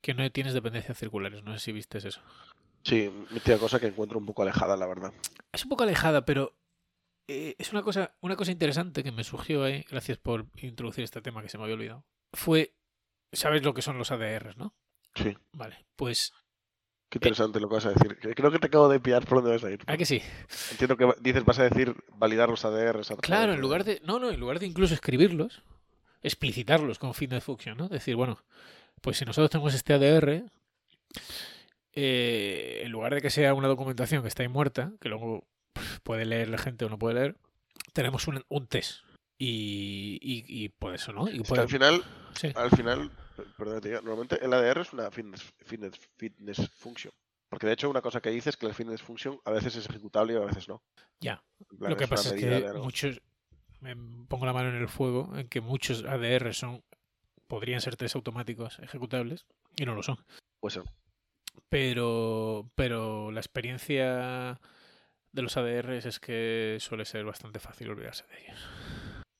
que 0.00 0.14
no 0.14 0.30
tienes 0.30 0.52
dependencias 0.54 0.98
circulares. 0.98 1.42
No 1.42 1.54
sé 1.54 1.60
si 1.60 1.72
viste 1.72 1.98
eso. 1.98 2.20
Sí, 2.84 3.10
mítica 3.30 3.58
cosa 3.58 3.80
que 3.80 3.86
encuentro 3.88 4.18
un 4.18 4.26
poco 4.26 4.42
alejada, 4.42 4.76
la 4.76 4.86
verdad. 4.86 5.12
Es 5.52 5.64
un 5.64 5.68
poco 5.70 5.82
alejada, 5.84 6.24
pero 6.24 6.54
eh, 7.26 7.54
es 7.58 7.72
una 7.72 7.82
cosa, 7.82 8.14
una 8.20 8.36
cosa 8.36 8.52
interesante 8.52 9.02
que 9.02 9.10
me 9.12 9.24
surgió 9.24 9.64
ahí, 9.64 9.84
gracias 9.90 10.18
por 10.18 10.46
introducir 10.56 11.02
este 11.04 11.20
tema 11.22 11.42
que 11.42 11.48
se 11.48 11.58
me 11.58 11.64
había 11.64 11.74
olvidado. 11.76 12.04
Fue, 12.32 12.74
¿sabes 13.32 13.62
lo 13.62 13.74
que 13.74 13.82
son 13.82 13.98
los 13.98 14.10
ADRs, 14.10 14.56
no? 14.56 14.74
Sí, 15.14 15.36
Vale, 15.52 15.86
pues, 15.96 16.32
qué 17.08 17.18
interesante 17.18 17.60
lo 17.60 17.68
que 17.68 17.76
vas 17.76 17.86
a 17.86 17.90
decir. 17.92 18.18
Creo 18.18 18.50
que 18.50 18.58
te 18.58 18.66
acabo 18.66 18.88
de 18.88 18.98
pillar 19.00 19.24
por 19.26 19.38
dónde 19.38 19.52
vas 19.52 19.64
a 19.64 19.70
ir. 19.70 19.80
¿a 19.86 19.96
que 19.96 20.04
sí? 20.04 20.20
Entiendo 20.72 20.96
que 20.96 21.08
dices, 21.20 21.44
vas 21.44 21.58
a 21.60 21.64
decir 21.68 21.94
validar 22.16 22.48
los 22.48 22.64
ADRs. 22.64 23.12
Claro, 23.22 23.52
en 23.52 23.58
de- 23.58 23.62
lugar 23.62 23.84
de, 23.84 24.00
no, 24.04 24.18
no, 24.18 24.30
en 24.30 24.40
lugar 24.40 24.58
de 24.58 24.66
incluso 24.66 24.92
escribirlos, 24.92 25.62
explicitarlos 26.22 26.98
con 26.98 27.14
fitness 27.14 27.44
function, 27.44 27.78
¿no? 27.78 27.88
Decir, 27.88 28.16
bueno, 28.16 28.38
pues 29.00 29.18
si 29.18 29.24
nosotros 29.24 29.50
tenemos 29.50 29.72
este 29.74 29.92
ADR, 29.94 30.50
eh, 31.94 32.82
en 32.84 32.92
lugar 32.92 33.14
de 33.14 33.20
que 33.22 33.30
sea 33.30 33.54
una 33.54 33.68
documentación 33.68 34.22
que 34.22 34.28
está 34.28 34.42
ahí 34.42 34.48
muerta, 34.48 34.92
que 35.00 35.08
luego 35.08 35.44
pf, 35.72 36.00
puede 36.02 36.24
leer 36.24 36.48
la 36.48 36.58
gente 36.58 36.84
o 36.84 36.88
no 36.88 36.98
puede 36.98 37.14
leer, 37.14 37.36
tenemos 37.92 38.26
un, 38.28 38.42
un 38.48 38.66
test. 38.66 39.00
Y, 39.38 40.18
y, 40.22 40.44
y 40.64 40.68
por 40.68 40.94
eso, 40.94 41.12
¿no? 41.12 41.28
Y 41.28 41.40
puede- 41.40 41.62
al 41.62 41.68
final, 41.68 42.02
sí. 42.34 42.52
al 42.54 42.70
final, 42.70 43.10
per- 43.36 43.46
perdón, 43.58 43.80
te 43.80 43.90
normalmente 43.90 44.42
el 44.44 44.52
ADR 44.52 44.80
es 44.82 44.92
una 44.92 45.10
fitness, 45.10 45.42
fitness, 45.64 45.98
fitness 46.16 46.70
function. 46.76 47.12
Porque 47.48 47.66
de 47.66 47.72
hecho 47.74 47.90
una 47.90 48.00
cosa 48.00 48.20
que 48.20 48.30
dice 48.30 48.50
es 48.50 48.56
que 48.56 48.66
la 48.66 48.74
fitness 48.74 49.02
function 49.02 49.38
a 49.44 49.50
veces 49.50 49.76
es 49.76 49.88
ejecutable 49.88 50.32
y 50.34 50.36
a 50.36 50.40
veces 50.40 50.68
no. 50.68 50.82
Ya. 51.20 51.42
Plan, 51.78 51.90
Lo 51.90 51.96
que 51.96 52.08
pasa 52.08 52.34
es 52.34 52.40
que 52.40 52.72
muchos, 52.78 53.20
me 53.80 53.94
pongo 54.28 54.46
la 54.46 54.52
mano 54.52 54.70
en 54.70 54.76
el 54.76 54.88
fuego, 54.88 55.32
en 55.36 55.48
que 55.48 55.60
muchos 55.60 56.04
ADR 56.04 56.54
son, 56.54 56.82
podrían 57.46 57.80
ser 57.80 57.96
test 57.96 58.14
automáticos 58.16 58.78
ejecutables 58.80 59.46
y 59.76 59.84
no 59.84 59.94
lo 59.94 60.02
son. 60.02 60.16
Puede 60.60 60.74
ser. 60.74 60.84
Pero, 61.68 62.70
pero 62.74 63.30
la 63.30 63.40
experiencia 63.40 64.60
de 65.32 65.42
los 65.42 65.56
ADRs 65.56 66.06
es 66.06 66.20
que 66.20 66.76
suele 66.80 67.04
ser 67.04 67.24
bastante 67.24 67.58
fácil 67.58 67.90
olvidarse 67.90 68.24
de 68.28 68.44
ellos. 68.44 68.68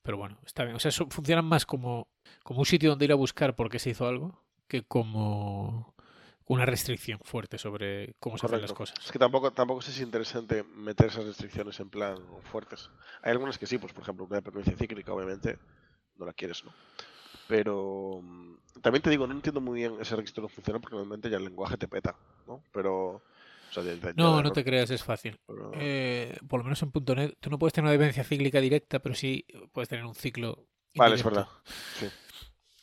Pero 0.03 0.19
bueno, 0.19 0.39
está 0.45 0.65
bien. 0.65 0.77
O 0.77 0.81
sea, 0.81 0.89
eso- 0.91 1.07
funcionan 1.11 1.45
más 1.45 1.65
como, 1.67 2.09
como 2.43 2.61
un 2.61 2.67
sitio 2.67 2.91
donde 2.91 3.05
ir 3.07 3.13
a 3.13 3.17
buscar 3.17 3.55
por 3.57 3.71
qué 3.71 3.79
se 3.79 3.91
hizo 3.91 4.07
algo 4.07 4.43
que 4.67 4.83
como 4.83 5.95
una 6.47 6.67
restricción 6.67 7.21
fuerte 7.23 7.57
sobre 7.57 8.15
cómo 8.19 8.37
se 8.37 8.45
hacen 8.47 8.61
las 8.61 8.73
Correcto. 8.73 8.93
cosas. 8.95 9.07
Es 9.07 9.13
que 9.13 9.19
tampoco, 9.19 9.51
tampoco 9.53 9.81
es 9.81 10.01
interesante 10.01 10.63
meter 10.63 11.07
esas 11.07 11.25
restricciones 11.25 11.79
en 11.81 11.89
plan 11.89 12.19
fuertes. 12.51 12.91
Hay 13.23 13.31
algunas 13.33 13.57
que 13.59 13.67
sí, 13.67 13.79
pues 13.79 13.93
por 13.95 14.03
ejemplo, 14.03 14.27
una 14.27 14.37
dependencia 14.37 14.77
cíclica, 14.77 15.13
obviamente, 15.13 15.59
no 16.17 16.27
la 16.27 16.33
quieres, 16.35 16.65
¿no? 16.65 16.73
Pero 17.49 18.21
mm, 18.23 18.55
también 18.81 19.03
te 19.03 19.11
digo, 19.11 19.27
no 19.27 19.35
entiendo 19.35 19.61
muy 19.61 19.81
bien 19.81 19.95
ese 20.01 20.17
requisito 20.17 20.41
no 20.41 20.49
funciona 20.49 20.79
porque 20.81 20.97
normalmente 20.97 21.29
ya 21.31 21.37
el 21.37 21.45
lenguaje 21.45 21.77
te 21.77 21.89
peta, 21.89 22.17
¿no? 22.47 22.63
Pero. 22.73 23.23
O 23.71 23.73
sea, 23.75 23.83
de- 23.83 23.97
de- 23.97 24.09
ya 24.09 24.13
No, 24.17 24.41
no 24.43 24.53
te 24.53 24.65
creas, 24.65 24.91
es 24.91 25.03
fácil. 25.03 25.39
pero- 25.47 25.73
Eh, 25.75 26.37
por 26.49 26.61
lo 26.61 26.65
menos 26.65 26.81
en 26.83 26.91
.NET, 27.17 27.37
tú 27.41 27.51
no 27.51 27.59
puedes 27.59 27.73
tener 27.73 27.87
una 27.87 27.93
dependencia 27.93 28.23
cíclica 28.25 28.61
directa, 28.61 29.01
pero 29.01 29.15
sí 29.15 29.45
puedes 29.73 29.89
tener 29.89 30.05
un 30.05 30.15
ciclo. 30.15 30.67
Vale, 30.95 31.17
es 31.17 31.21
indirecto. 31.23 31.31
verdad. 31.31 31.49
Sí. 31.99 32.07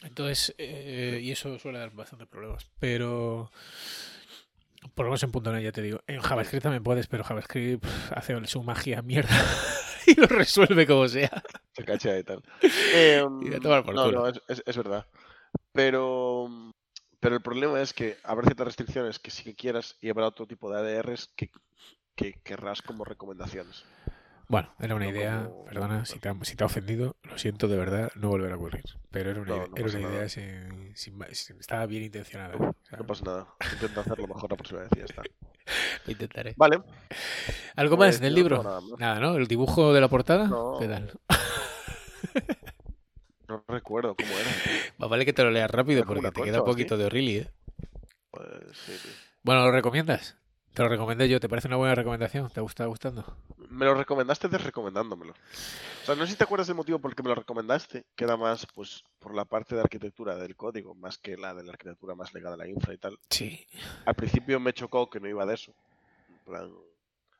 Entonces, 0.03 0.53
eh, 0.57 1.19
y 1.23 1.31
eso 1.31 1.57
suele 1.59 1.79
dar 1.79 1.91
bastantes 1.93 2.27
problemas. 2.27 2.67
Pero, 2.79 3.51
por 4.95 5.05
lo 5.05 5.11
menos 5.11 5.23
en 5.23 5.31
.NET 5.31 5.63
ya 5.63 5.71
te 5.71 5.81
digo. 5.81 6.01
En 6.07 6.19
JavaScript 6.19 6.63
también 6.63 6.83
puedes, 6.83 7.07
pero 7.07 7.23
JavaScript 7.23 7.85
hace 8.13 8.45
su 8.47 8.61
magia 8.63 9.01
mierda 9.01 9.29
y 10.07 10.15
lo 10.15 10.27
resuelve 10.27 10.85
como 10.87 11.07
sea. 11.07 11.43
Se 11.73 11.83
cachea 11.85 12.19
y 12.19 12.23
tal. 12.23 12.43
Eh, 12.61 13.23
Y 13.41 13.53
a 13.53 13.59
tomar 13.59 13.83
por 13.83 13.95
no, 13.95 14.05
culo. 14.05 14.19
no, 14.21 14.27
es, 14.27 14.41
es- 14.47 14.63
es 14.65 14.77
verdad. 14.77 15.05
Pero, 15.73 16.49
pero 17.19 17.35
el 17.35 17.41
problema 17.41 17.81
es 17.81 17.93
que 17.93 18.17
habrá 18.23 18.45
ciertas 18.45 18.67
restricciones 18.67 19.19
que 19.19 19.31
sí 19.31 19.43
que 19.43 19.55
quieras 19.55 19.97
y 20.01 20.09
habrá 20.09 20.27
otro 20.27 20.45
tipo 20.47 20.69
de 20.71 20.79
ADRs 20.79 21.29
que, 21.35 21.49
que 22.15 22.33
querrás 22.43 22.81
como 22.81 23.05
recomendaciones. 23.05 23.83
Bueno, 24.47 24.73
era 24.79 24.95
una 24.95 25.05
No 25.05 25.11
idea, 25.11 25.45
como- 25.45 25.63
perdona 25.65 26.05
si 26.05 26.19
te, 26.19 26.27
ha, 26.27 26.35
si 26.43 26.55
te 26.57 26.63
ha 26.63 26.67
ofendido, 26.67 27.15
lo 27.23 27.37
siento 27.37 27.69
de 27.69 27.77
verdad, 27.77 28.11
no 28.15 28.27
volverá 28.27 28.55
a 28.55 28.57
ocurrir. 28.57 28.83
Pero 29.09 29.29
era 29.31 29.39
una, 29.41 29.55
No, 29.67 29.75
era 29.77 29.87
una 29.87 29.99
idea 30.01 30.27
sin, 30.29 30.91
sin 30.97 31.21
estaba 31.57 31.85
bien 31.85 32.03
intencionada. 32.03 32.55
¿eh? 32.55 32.57
O 32.59 32.75
sea, 32.85 32.97
No 32.97 33.05
pasa 33.07 33.23
nada. 33.23 33.47
Intenta 33.71 34.01
hacerlo 34.01 34.27
mejor 34.27 34.49
la 34.51 34.57
próxima 34.57 34.81
vez 34.81 34.89
y 34.95 34.99
ya 34.99 35.05
está. 35.05 35.23
intentaré. 36.07 36.53
Vale. 36.57 36.81
¿Algo 37.75 37.97
pues 37.97 38.15
más 38.15 38.21
del 38.21 38.35
libro? 38.35 38.63
nada 38.63 38.81
más. 38.81 38.99
Nada, 38.99 39.19
¿no? 39.19 39.35
¿El 39.35 39.47
dibujo 39.47 39.93
de 39.93 40.01
la 40.01 40.07
portada? 40.07 40.47
No. 40.47 40.77
¿Qué 40.79 40.87
tal? 40.87 41.11
No 43.47 43.61
recuerdo 43.67 44.15
cómo 44.15 44.31
era. 44.31 44.49
Más 44.97 45.09
vale 45.09 45.25
que 45.25 45.33
te 45.33 45.43
lo 45.43 45.51
leas 45.51 45.69
rápido 45.69 46.05
porque 46.05 46.31
te 46.31 46.41
queda 46.41 46.61
o 46.61 46.63
poquito 46.63 46.95
de 46.95 47.03
O'Reilly, 47.03 47.37
¿eh? 47.39 47.51
Pues 48.31 48.47
sí, 48.85 48.93
tío. 49.03 49.11
Bueno, 49.43 49.65
¿lo 49.65 49.71
recomiendas? 49.73 50.37
Te 50.73 50.83
lo 50.83 50.87
recomendé 50.87 51.27
yo, 51.27 51.41
¿te 51.41 51.49
parece 51.49 51.67
una 51.67 51.75
buena 51.75 51.95
recomendación? 51.95 52.49
¿Te 52.49 52.61
gusta 52.61 52.85
gustando? 52.85 53.25
Me 53.69 53.83
lo 53.83 53.93
recomendaste 53.93 54.47
desrecomendándomelo. 54.47 55.33
O 55.33 56.05
sea, 56.05 56.15
no 56.15 56.25
sé 56.25 56.31
si 56.31 56.37
te 56.37 56.45
acuerdas 56.45 56.67
del 56.67 56.77
motivo 56.77 56.99
por 56.99 57.11
el 57.11 57.15
que 57.15 57.23
me 57.23 57.29
lo 57.29 57.35
recomendaste, 57.35 58.05
que 58.15 58.23
era 58.23 58.37
más 58.37 58.65
pues 58.73 59.03
por 59.19 59.35
la 59.35 59.43
parte 59.43 59.75
de 59.75 59.81
arquitectura 59.81 60.37
del 60.37 60.55
código, 60.55 60.95
más 60.95 61.17
que 61.17 61.35
la 61.35 61.53
de 61.53 61.63
la 61.63 61.73
arquitectura 61.73 62.15
más 62.15 62.33
ligada 62.33 62.55
a 62.55 62.57
la 62.57 62.69
infra 62.69 62.93
y 62.93 62.97
tal. 62.97 63.19
Sí. 63.29 63.67
Al 64.05 64.15
principio 64.15 64.61
me 64.61 64.71
chocó 64.71 65.09
que 65.09 65.19
no 65.19 65.27
iba 65.27 65.45
de 65.45 65.55
eso. 65.55 65.73
Plan, 66.45 66.71
o 66.71 66.85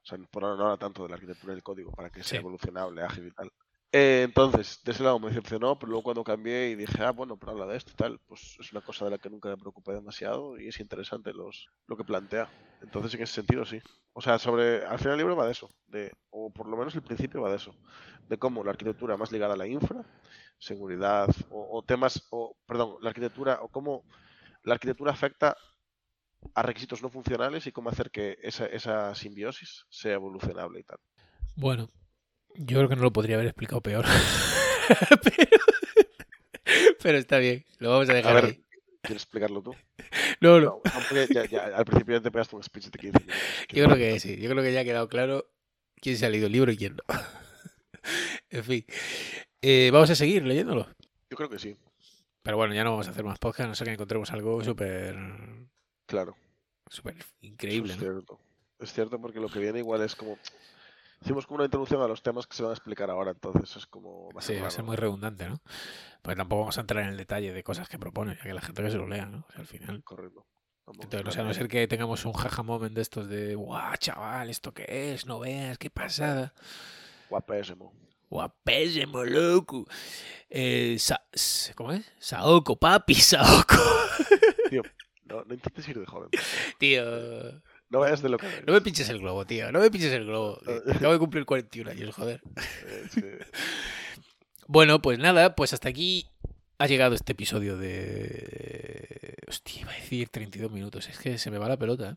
sea, 0.04 0.18
por 0.32 0.44
ahora 0.44 0.58
no 0.58 0.64
habla 0.66 0.78
tanto 0.78 1.04
de 1.04 1.10
la 1.10 1.16
arquitectura 1.16 1.54
del 1.54 1.64
código 1.64 1.92
para 1.92 2.10
que 2.10 2.24
sea 2.24 2.38
Sí. 2.38 2.38
evolucionable, 2.38 3.04
ágil 3.04 3.28
y 3.28 3.32
tal. 3.32 3.52
Eh, 3.94 4.24
entonces, 4.24 4.80
de 4.86 4.92
ese 4.94 5.04
lado 5.04 5.20
me 5.20 5.28
decepcionó, 5.28 5.78
pero 5.78 5.90
luego 5.92 6.04
cuando 6.04 6.24
cambié 6.24 6.70
y 6.70 6.76
dije, 6.76 7.04
ah, 7.04 7.12
bueno, 7.12 7.38
pero 7.38 7.52
habla 7.52 7.66
de 7.68 7.76
esto 7.78 7.92
y 7.92 7.96
tal, 7.96 8.20
pues 8.26 8.56
es 8.60 8.72
una 8.72 8.82
cosa 8.82 9.04
de 9.06 9.12
la 9.12 9.18
que 9.18 9.30
nunca 9.30 9.50
me 9.50 9.58
preocupé 9.58 9.92
demasiado 9.94 10.58
y 10.58 10.68
es 10.70 10.80
interesante 10.80 11.34
los, 11.34 11.68
lo 11.88 11.98
que 11.98 12.06
plantea. 12.06 12.50
Entonces, 12.80 13.14
en 13.16 13.24
ese 13.24 13.34
sentido, 13.34 13.66
sí. 13.66 13.80
O 14.14 14.22
sea, 14.22 14.40
sobre, 14.40 14.86
al 14.86 14.98
final 14.98 15.14
el 15.14 15.18
libro 15.20 15.36
va 15.36 15.46
de 15.46 15.52
eso, 15.52 15.70
de, 15.88 16.12
o 16.30 16.52
por 16.54 16.68
lo 16.70 16.78
menos 16.78 16.96
el 16.96 17.04
principio 17.04 17.42
va 17.42 17.50
de 17.50 17.58
eso, 17.58 17.76
de 18.28 18.38
cómo 18.38 18.64
la 18.64 18.72
arquitectura 18.72 19.18
más 19.18 19.32
ligada 19.32 19.56
a 19.56 19.58
la 19.58 19.68
infra, 19.68 20.06
seguridad, 20.58 21.28
o, 21.50 21.78
o 21.78 21.84
temas, 21.84 22.28
o, 22.32 22.56
perdón, 22.66 22.96
la 23.02 23.10
arquitectura, 23.10 23.60
o 23.62 23.70
cómo 23.70 24.06
la 24.64 24.76
arquitectura 24.76 25.12
afecta 25.12 25.58
a 26.56 26.62
requisitos 26.64 27.02
no 27.02 27.10
funcionales 27.10 27.68
y 27.68 27.72
cómo 27.72 27.90
hacer 27.90 28.12
que 28.12 28.38
esa, 28.42 28.66
esa 28.66 29.14
simbiosis 29.16 29.86
sea 29.90 30.14
evolucionable 30.14 30.80
y 30.80 30.84
tal. 30.84 30.98
Bueno, 31.56 31.90
yo 32.56 32.78
creo 32.78 32.90
que 32.90 32.96
no 32.96 33.04
lo 33.04 33.14
podría 33.14 33.36
haber 33.36 33.48
explicado 33.48 33.82
peor. 33.82 34.06
pero, 35.24 35.58
pero 37.02 37.18
está 37.18 37.38
bien, 37.38 37.66
lo 37.80 37.92
vamos 37.92 38.10
a 38.10 38.14
A 38.14 38.16
dejar 38.16 38.36
ver, 38.36 38.46
ahí. 38.46 38.66
¿quieres 39.02 39.24
explicarlo 39.24 39.62
tú? 39.62 39.76
No, 40.40 40.60
no. 40.60 40.82
Ya- 41.30 41.46
ya 41.46 41.64
al 41.76 41.86
principio 41.86 42.16
ya 42.18 42.22
te 42.24 42.32
pegaste 42.32 42.56
un 42.56 42.64
speech 42.64 42.86
de 42.86 43.00
15 43.00 43.20
minutos. 43.20 43.38
Yo 43.70 43.86
creo 43.86 43.98
que 43.98 44.20
sí, 44.20 44.38
yo 44.38 44.50
creo 44.50 44.64
que 44.64 44.74
ya 44.74 44.82
ha 44.82 44.86
quedado 44.86 45.08
claro 45.10 45.52
quién 46.02 46.18
se 46.18 46.26
ha 46.26 46.30
leído 46.30 46.48
el 46.48 46.54
libro 46.54 46.72
y 46.72 46.78
quién 46.78 46.96
no. 46.96 47.04
en 48.50 48.64
fin, 48.64 48.86
Eh, 49.62 49.90
vamos 49.94 50.10
a 50.10 50.16
seguir 50.16 50.44
leyéndolo. 50.44 50.88
Yo 51.30 51.38
creo 51.38 51.50
que 51.50 51.60
sí, 51.60 51.78
Pero 52.44 52.58
bueno, 52.58 52.74
ya 52.74 52.84
no 52.84 52.92
vamos 52.92 53.08
a 53.08 53.12
hacer 53.12 53.24
más 53.24 53.40
podcast, 53.40 53.66
a 53.66 53.68
no 53.68 53.76
sé 53.76 53.86
que 53.86 53.92
encontremos 53.94 54.32
algo 54.32 54.64
súper 54.64 55.16
claro. 56.12 56.36
súper 56.90 57.16
eso 57.18 57.28
increíble, 57.42 57.94
es 57.94 57.98
¿no? 58.00 58.04
cierto. 58.04 58.40
Es 58.80 58.94
cierto 58.94 59.20
porque 59.22 59.40
lo 59.40 59.50
que 59.50 59.60
viene 59.60 59.80
igual 59.80 60.02
es 60.02 60.16
como... 60.16 60.38
Hicimos 61.22 61.46
como 61.46 61.58
una 61.58 61.66
introducción 61.66 62.02
a 62.02 62.08
los 62.08 62.24
temas 62.24 62.48
que 62.48 62.56
se 62.56 62.64
van 62.64 62.72
a 62.72 62.74
explicar 62.74 63.10
ahora, 63.12 63.32
entonces 63.32 63.76
es 63.76 63.86
como... 63.86 64.30
Va 64.32 64.40
a 64.40 64.42
Sí, 64.42 64.54
ser 64.54 64.64
va 64.64 64.68
a 64.68 64.72
ser 64.72 64.84
muy 64.84 64.96
redundante, 64.96 65.48
¿no? 65.48 65.62
Pues 66.24 66.36
tampoco 66.36 66.62
vamos 66.62 66.78
a 66.78 66.82
entrar 66.82 67.04
en 67.04 67.10
el 67.12 67.18
detalle 67.18 67.54
de 67.54 67.64
cosas 67.64 67.88
que 67.88 68.00
propone, 68.00 68.36
ya 68.36 68.42
que 68.44 68.54
la 68.54 68.62
gente 68.62 68.82
que 68.84 68.90
se 68.92 68.98
lo 68.98 69.08
lea, 69.08 69.26
¿no? 69.28 69.46
O 69.48 69.52
sea, 69.52 69.62
al 69.62 69.68
final. 69.68 70.04
Correcto. 70.04 70.46
Entonces, 70.88 71.28
o 71.28 71.32
sea, 71.32 71.44
a 71.44 71.46
no 71.46 71.54
ser 71.54 71.68
que 71.68 71.88
tengamos 71.88 72.26
un 72.26 72.34
jaja 72.34 72.64
moment 72.64 72.94
de 72.96 73.02
estos 73.02 73.30
de, 73.30 73.56
guau, 73.56 73.96
chaval, 73.98 74.50
¿esto 74.50 74.74
qué 74.74 75.14
es? 75.14 75.26
No 75.28 75.40
veas, 75.40 75.78
qué 75.78 75.90
pasada. 75.92 76.54
Guapésimo. 77.30 77.94
Guapésimo, 78.30 79.24
loco. 79.24 79.86
Eh, 80.50 80.98
Sa- 81.00 81.24
¿Cómo 81.76 81.92
es? 81.94 82.12
Saoko, 82.18 82.76
papi, 82.78 83.14
Saoko. 83.22 83.76
Tío, 84.70 84.82
no, 85.32 85.44
no 85.46 85.54
intentes 85.54 85.88
ir 85.88 86.00
de 86.00 86.06
joven. 86.06 86.30
Tío, 86.80 87.04
No 87.90 88.00
vayas 88.00 88.22
de 88.22 88.30
lo 88.30 88.38
que 88.38 88.48
eres. 88.48 88.66
no 88.66 88.74
me 88.74 88.82
pinches 88.82 89.10
el 89.10 89.20
globo, 89.20 89.46
tío. 89.46 89.72
No 89.72 89.80
me 89.80 89.90
pinches 89.92 90.12
el 90.14 90.26
globo. 90.26 90.60
que 90.66 90.92
Acabo 90.94 91.14
de 91.14 91.20
cumplir 91.20 91.46
41 91.46 91.90
años, 91.92 92.14
joder. 92.16 92.42
Eh, 92.86 93.06
sí. 93.10 93.22
Bueno, 94.68 95.02
pues 95.02 95.20
nada, 95.20 95.56
pues 95.56 95.74
hasta 95.74 95.90
aquí 95.90 96.28
ha 96.78 96.88
llegado 96.88 97.14
este 97.16 97.34
episodio 97.34 97.78
de... 97.78 99.36
Hostia, 99.48 99.82
iba 99.82 99.92
a 99.92 99.96
decir 99.96 100.30
32 100.30 100.72
minutos. 100.72 101.10
Es 101.10 101.20
que 101.20 101.38
se 101.38 101.52
me 101.52 101.58
va 101.58 101.68
la 101.68 101.78
pelota. 101.78 102.12
¿eh? 102.12 102.16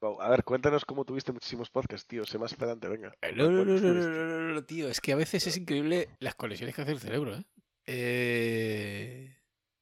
Wow, 0.00 0.20
A 0.22 0.28
ver, 0.28 0.44
cuéntanos 0.44 0.84
cómo 0.84 1.04
tuviste 1.04 1.32
muchísimos 1.32 1.68
podcasts, 1.70 2.06
tío. 2.06 2.24
Sé 2.24 2.38
más 2.38 2.54
pedante, 2.54 2.86
venga. 2.88 3.12
No, 3.34 3.50
no, 3.50 3.50
no, 3.50 3.64
¿Cuántos 3.64 3.82
no, 3.82 3.88
no, 3.88 3.94
tuviste? 3.94 4.10
no, 4.10 4.24
no, 4.26 4.54
no, 4.54 4.64
tío. 4.64 4.88
Es 4.88 5.00
que 5.00 5.12
a 5.12 5.16
veces 5.16 5.46
es 5.46 5.56
increíble 5.56 6.08
las 6.20 6.34
conexiones 6.36 6.74
que 6.76 6.82
hace 6.82 6.92
el 6.92 7.00
cerebro, 7.00 7.34
¿eh? 7.36 7.44
Eh, 7.86 9.36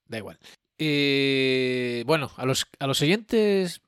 Da 0.07 0.19
igual. 0.19 0.39
Eh, 0.79 2.03
Bueno, 2.07 2.31
a 2.37 2.45
los, 2.47 2.67
a 2.79 2.87
los 2.87 3.01
oyentes 3.03 3.81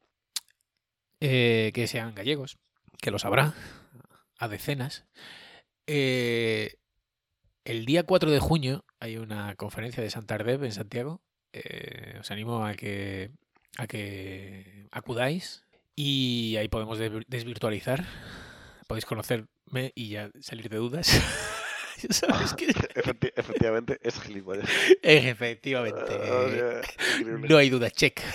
eh, 1.21 1.71
que 1.75 1.87
sean 1.87 2.15
gallegos, 2.15 2.59
que 3.01 3.11
lo 3.11 3.19
sabrá, 3.19 3.55
a 4.39 4.49
decenas, 4.49 5.05
eh, 5.87 6.77
el 7.65 7.85
día 7.87 8.05
4 8.05 8.31
de 8.31 8.39
junio 8.39 8.85
hay 9.01 9.17
una 9.17 9.55
conferencia 9.57 10.03
de 10.03 10.11
Santander 10.11 10.63
en 10.65 10.73
Santiago. 10.73 11.21
Eh, 11.53 12.17
os 12.21 12.31
animo 12.31 12.65
a 12.65 12.75
que, 12.75 13.31
a 13.79 13.87
que 13.87 14.89
acudáis 14.93 15.65
y 15.95 16.57
ahí 16.59 16.69
podemos 16.69 16.99
desvi- 17.01 17.25
desvirtualizar. 17.29 18.05
Podéis 18.87 19.07
conocerme 19.07 19.93
y 19.95 20.11
ya 20.11 20.31
salir 20.41 20.69
de 20.69 20.77
dudas. 20.77 21.11
¿Sabes 22.11 22.55
que 22.55 22.69
Efecti- 22.69 23.33
efectivamente, 23.37 23.99
es 24.03 24.21
gilipollas. 24.21 24.69
Efectivamente. 25.03 26.01
Ah. 26.11 26.81
No 27.49 27.57
hay 27.57 27.71
duda, 27.71 27.91
check. 27.91 28.21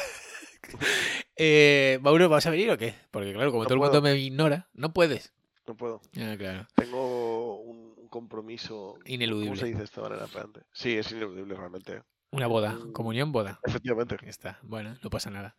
Eh, 1.35 1.97
Mauro, 2.01 2.29
¿vas 2.29 2.45
a 2.45 2.49
venir 2.51 2.69
o 2.69 2.77
qué? 2.77 2.93
Porque 3.09 3.33
claro, 3.33 3.51
como 3.51 3.63
No 3.63 3.67
todo 3.67 3.73
el 3.75 3.79
mundo 3.79 3.99
puedo. 4.01 4.13
me 4.13 4.19
ignora, 4.21 4.69
no 4.73 4.93
puedes. 4.93 5.33
No 5.67 5.75
puedo. 5.75 5.99
Ah, 6.17 6.35
claro. 6.37 6.67
Tengo 6.75 7.59
un, 7.61 8.07
compromiso. 8.09 8.93
¿Cómo 8.93 9.05
se 9.05 9.13
Ineludible. 9.13 9.51
dice 9.65 9.77
de 9.77 9.83
esta 9.83 10.01
manera? 10.01 10.27
Sí, 10.71 10.97
es 10.97 11.11
ineludible 11.11 11.55
realmente. 11.55 12.03
Una 12.31 12.47
boda, 12.47 12.73
Mm. 12.73 12.91
comunión, 12.91 13.31
boda. 13.31 13.59
Efectivamente. 13.63 14.17
Está. 14.27 14.59
Bueno, 14.61 14.97
no 15.01 15.09
pasa 15.09 15.29
nada. 15.29 15.55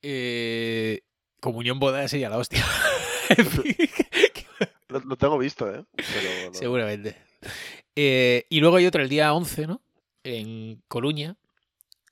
Eh, 0.00 1.02
comunión, 1.40 1.78
boda 1.78 2.08
sería 2.08 2.28
la 2.30 2.38
hostia. 2.38 2.64
Lo, 4.92 5.00
lo 5.00 5.16
tengo 5.16 5.38
visto, 5.38 5.68
¿eh? 5.72 5.84
Pero 5.96 6.04
no. 6.52 6.54
Seguramente. 6.54 7.16
Eh, 7.96 8.46
y 8.48 8.60
luego 8.60 8.76
hay 8.76 8.86
otra 8.86 9.02
el 9.02 9.08
día 9.08 9.32
11, 9.34 9.66
¿no? 9.66 9.80
En 10.24 10.80
Coruña, 10.88 11.36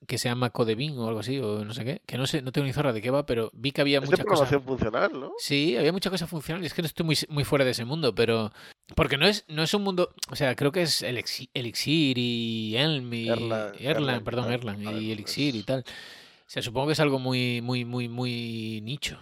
que 0.07 0.19
se 0.19 0.29
llama 0.29 0.51
Codevin 0.51 0.99
o 0.99 1.07
algo 1.09 1.21
así, 1.21 1.39
o 1.39 1.65
no 1.65 1.73
sé 1.75 1.85
qué. 1.85 2.03
Que 2.07 2.19
no 2.19 2.27
sé, 2.27 2.43
no 2.43 2.51
tengo 2.53 2.67
ni 2.67 2.73
zorra 2.73 2.93
de 2.93 3.01
qué 3.01 3.11
va, 3.11 3.25
pero 3.27 3.51
vi 3.55 3.71
que 3.71 3.81
había 3.81 3.99
Es 3.99 4.05
de 4.11 4.17
muchas 4.17 4.27
cosas. 4.27 4.63
funcional, 4.63 5.13
¿no? 5.19 5.33
Sí, 5.39 5.77
había 5.77 5.93
muchas 5.93 6.11
cosas 6.11 6.29
funcionales. 6.29 6.69
Es 6.69 6.75
que 6.75 6.83
no 6.83 6.87
estoy 6.87 7.07
muy, 7.07 7.17
muy 7.29 7.45
fuera 7.45 7.65
de 7.65 7.71
ese 7.71 7.85
mundo, 7.85 8.15
pero. 8.15 8.53
Porque 8.97 9.17
no 9.17 9.27
es, 9.27 9.45
no 9.49 9.63
es 9.63 9.73
un 9.75 9.83
mundo. 9.85 10.13
O 10.31 10.37
sea, 10.37 10.57
creo 10.57 10.73
que 10.73 10.83
es 10.83 11.03
Elixir, 11.03 11.49
Elixir 11.55 12.19
y 12.19 12.77
Elm 12.77 13.13
y. 13.15 13.29
Erlang, 13.29 13.75
Erlang, 13.79 13.81
Erlang, 13.81 14.25
perdón, 14.25 14.45
vale, 14.47 14.55
Erlang 14.57 14.85
vale, 14.85 15.01
y 15.03 15.13
Elixir 15.13 15.55
y 15.55 15.63
pues- 15.63 15.67
tal. 15.67 15.81
O 15.81 16.53
sea, 16.53 16.63
supongo 16.63 16.89
que 16.89 16.95
es 16.95 17.01
algo 17.01 17.21
muy, 17.21 17.61
muy, 17.63 17.85
muy, 17.85 18.09
muy 18.09 18.81
nicho. 18.83 19.21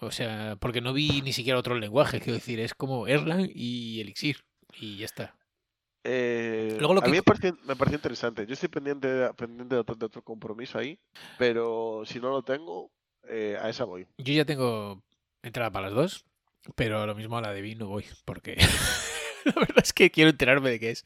O 0.00 0.10
sea, 0.10 0.56
porque 0.60 0.80
no 0.80 0.92
vi 0.92 1.22
ni 1.22 1.32
siquiera 1.32 1.58
otro 1.58 1.74
lenguaje, 1.76 2.20
quiero 2.20 2.34
decir, 2.34 2.60
es 2.60 2.74
como 2.74 3.06
Erlang 3.08 3.50
y 3.52 4.00
Elixir. 4.00 4.44
Y 4.80 4.96
ya 4.98 5.06
está. 5.06 5.34
Eh, 6.04 6.76
Luego 6.78 6.94
lo 6.94 7.00
a 7.00 7.04
que- 7.04 7.10
mí 7.10 7.16
me 7.16 7.22
pareció, 7.22 7.56
me 7.64 7.76
pareció 7.76 7.96
interesante. 7.96 8.46
Yo 8.46 8.54
estoy 8.54 8.68
pendiente, 8.68 9.28
pendiente 9.36 9.74
de, 9.74 9.80
otro, 9.80 9.94
de 9.96 10.06
otro 10.06 10.22
compromiso 10.22 10.78
ahí, 10.78 10.98
pero 11.38 12.02
si 12.06 12.20
no 12.20 12.30
lo 12.30 12.42
tengo, 12.42 12.90
eh, 13.28 13.58
a 13.60 13.68
esa 13.68 13.84
voy. 13.84 14.06
Yo 14.18 14.32
ya 14.32 14.44
tengo 14.44 15.02
entrada 15.42 15.70
para 15.70 15.86
las 15.88 15.94
dos, 15.96 16.24
pero 16.76 17.04
lo 17.06 17.14
mismo 17.14 17.36
a 17.36 17.42
la 17.42 17.52
de 17.52 17.60
Vi 17.62 17.74
no 17.74 17.88
voy, 17.88 18.04
porque 18.24 18.56
la 19.44 19.52
verdad 19.54 19.82
es 19.82 19.92
que 19.92 20.10
quiero 20.10 20.30
enterarme 20.30 20.70
de 20.70 20.80
qué 20.80 20.90
es. 20.92 21.02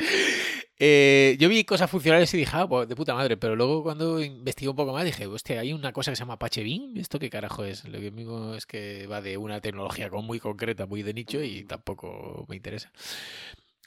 Eh, 0.79 1.37
yo 1.39 1.49
vi 1.49 1.65
cosas 1.65 1.91
funcionales 1.91 2.33
y 2.35 2.39
dije, 2.39 2.51
ah, 2.55 2.67
pues 2.69 2.89
de 2.89 2.97
puta 2.97 3.15
madre, 3.15 3.37
pero 3.37 3.55
luego 3.55 3.83
cuando 3.83 4.21
investigué 4.21 4.69
un 4.69 4.77
poco 4.77 4.93
más 4.93 5.05
dije, 5.05 5.27
hostia, 5.27 5.61
hay 5.61 5.73
una 5.73 5.93
cosa 5.93 6.11
que 6.11 6.17
se 6.17 6.21
llama 6.21 6.35
Apache 6.35 6.65
Beam, 6.65 6.97
¿esto 6.97 7.19
qué 7.19 7.31
carajo 7.31 7.65
es? 7.65 7.85
Lo 7.85 8.01
que 8.01 8.11
mismo 8.11 8.55
es 8.55 8.67
que 8.67 9.07
va 9.07 9.21
de 9.21 9.37
una 9.37 9.61
tecnología 9.61 10.11
muy 10.11 10.41
concreta, 10.41 10.87
muy 10.87 11.03
de 11.03 11.15
nicho 11.15 11.43
y 11.43 11.65
tampoco 11.65 12.47
me 12.49 12.57
interesa. 12.57 12.91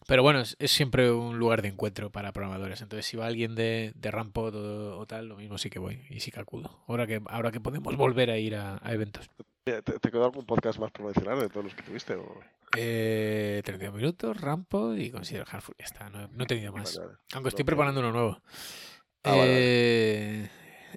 Pero 0.08 0.22
bueno, 0.24 0.40
es, 0.42 0.56
es 0.60 0.72
siempre 0.72 1.12
un 1.12 1.40
lugar 1.40 1.62
de 1.62 1.70
encuentro 1.70 2.12
para 2.12 2.32
programadores. 2.32 2.82
Entonces, 2.82 3.06
si 3.06 3.18
va 3.18 3.26
alguien 3.26 3.56
de, 3.56 3.92
de 3.96 4.12
Rampod 4.12 4.54
o, 4.56 5.00
o 5.00 5.06
tal, 5.08 5.28
lo 5.28 5.38
mismo 5.38 5.58
sí 5.58 5.70
que 5.70 5.80
voy 5.80 6.02
y 6.10 6.20
sí 6.20 6.30
que 6.32 6.40
acudo. 6.40 6.84
Ahora 6.88 7.08
que, 7.08 7.22
ahora 7.28 7.52
que 7.52 7.60
podemos 7.60 7.96
volver 7.96 8.30
a 8.30 8.38
ir 8.38 8.56
a- 8.56 8.80
a 8.84 8.94
eventos. 8.94 9.30
¿Te, 9.64 9.82
te- 9.82 10.12
quedó 10.12 10.26
algún 10.26 10.46
podcast 10.46 10.78
más 10.80 10.92
promocional 10.92 11.40
de 11.40 11.50
todos 11.50 11.64
los 11.66 11.74
que 11.74 11.82
tuviste? 11.82 12.14
o- 12.16 12.40
Eh, 12.78 13.62
32 13.66 13.96
minutos, 13.96 14.40
Rampo 14.40 14.94
y 14.96 15.10
Consider 15.10 15.46
Hardful. 15.46 15.76
Ya 15.80 15.86
está, 15.86 16.10
no, 16.10 16.28
no 16.28 16.44
he 16.44 16.48
tenido 16.48 16.72
más. 16.72 16.96
Vale, 16.98 17.08
vale. 17.08 17.20
Aunque 17.34 17.50
estoy 17.50 17.66
preparando 17.66 18.02
uno 18.02 18.12
nuevo. 18.12 18.42
Ah, 19.24 19.32
vale. 19.36 19.54
Eh, 19.56 20.50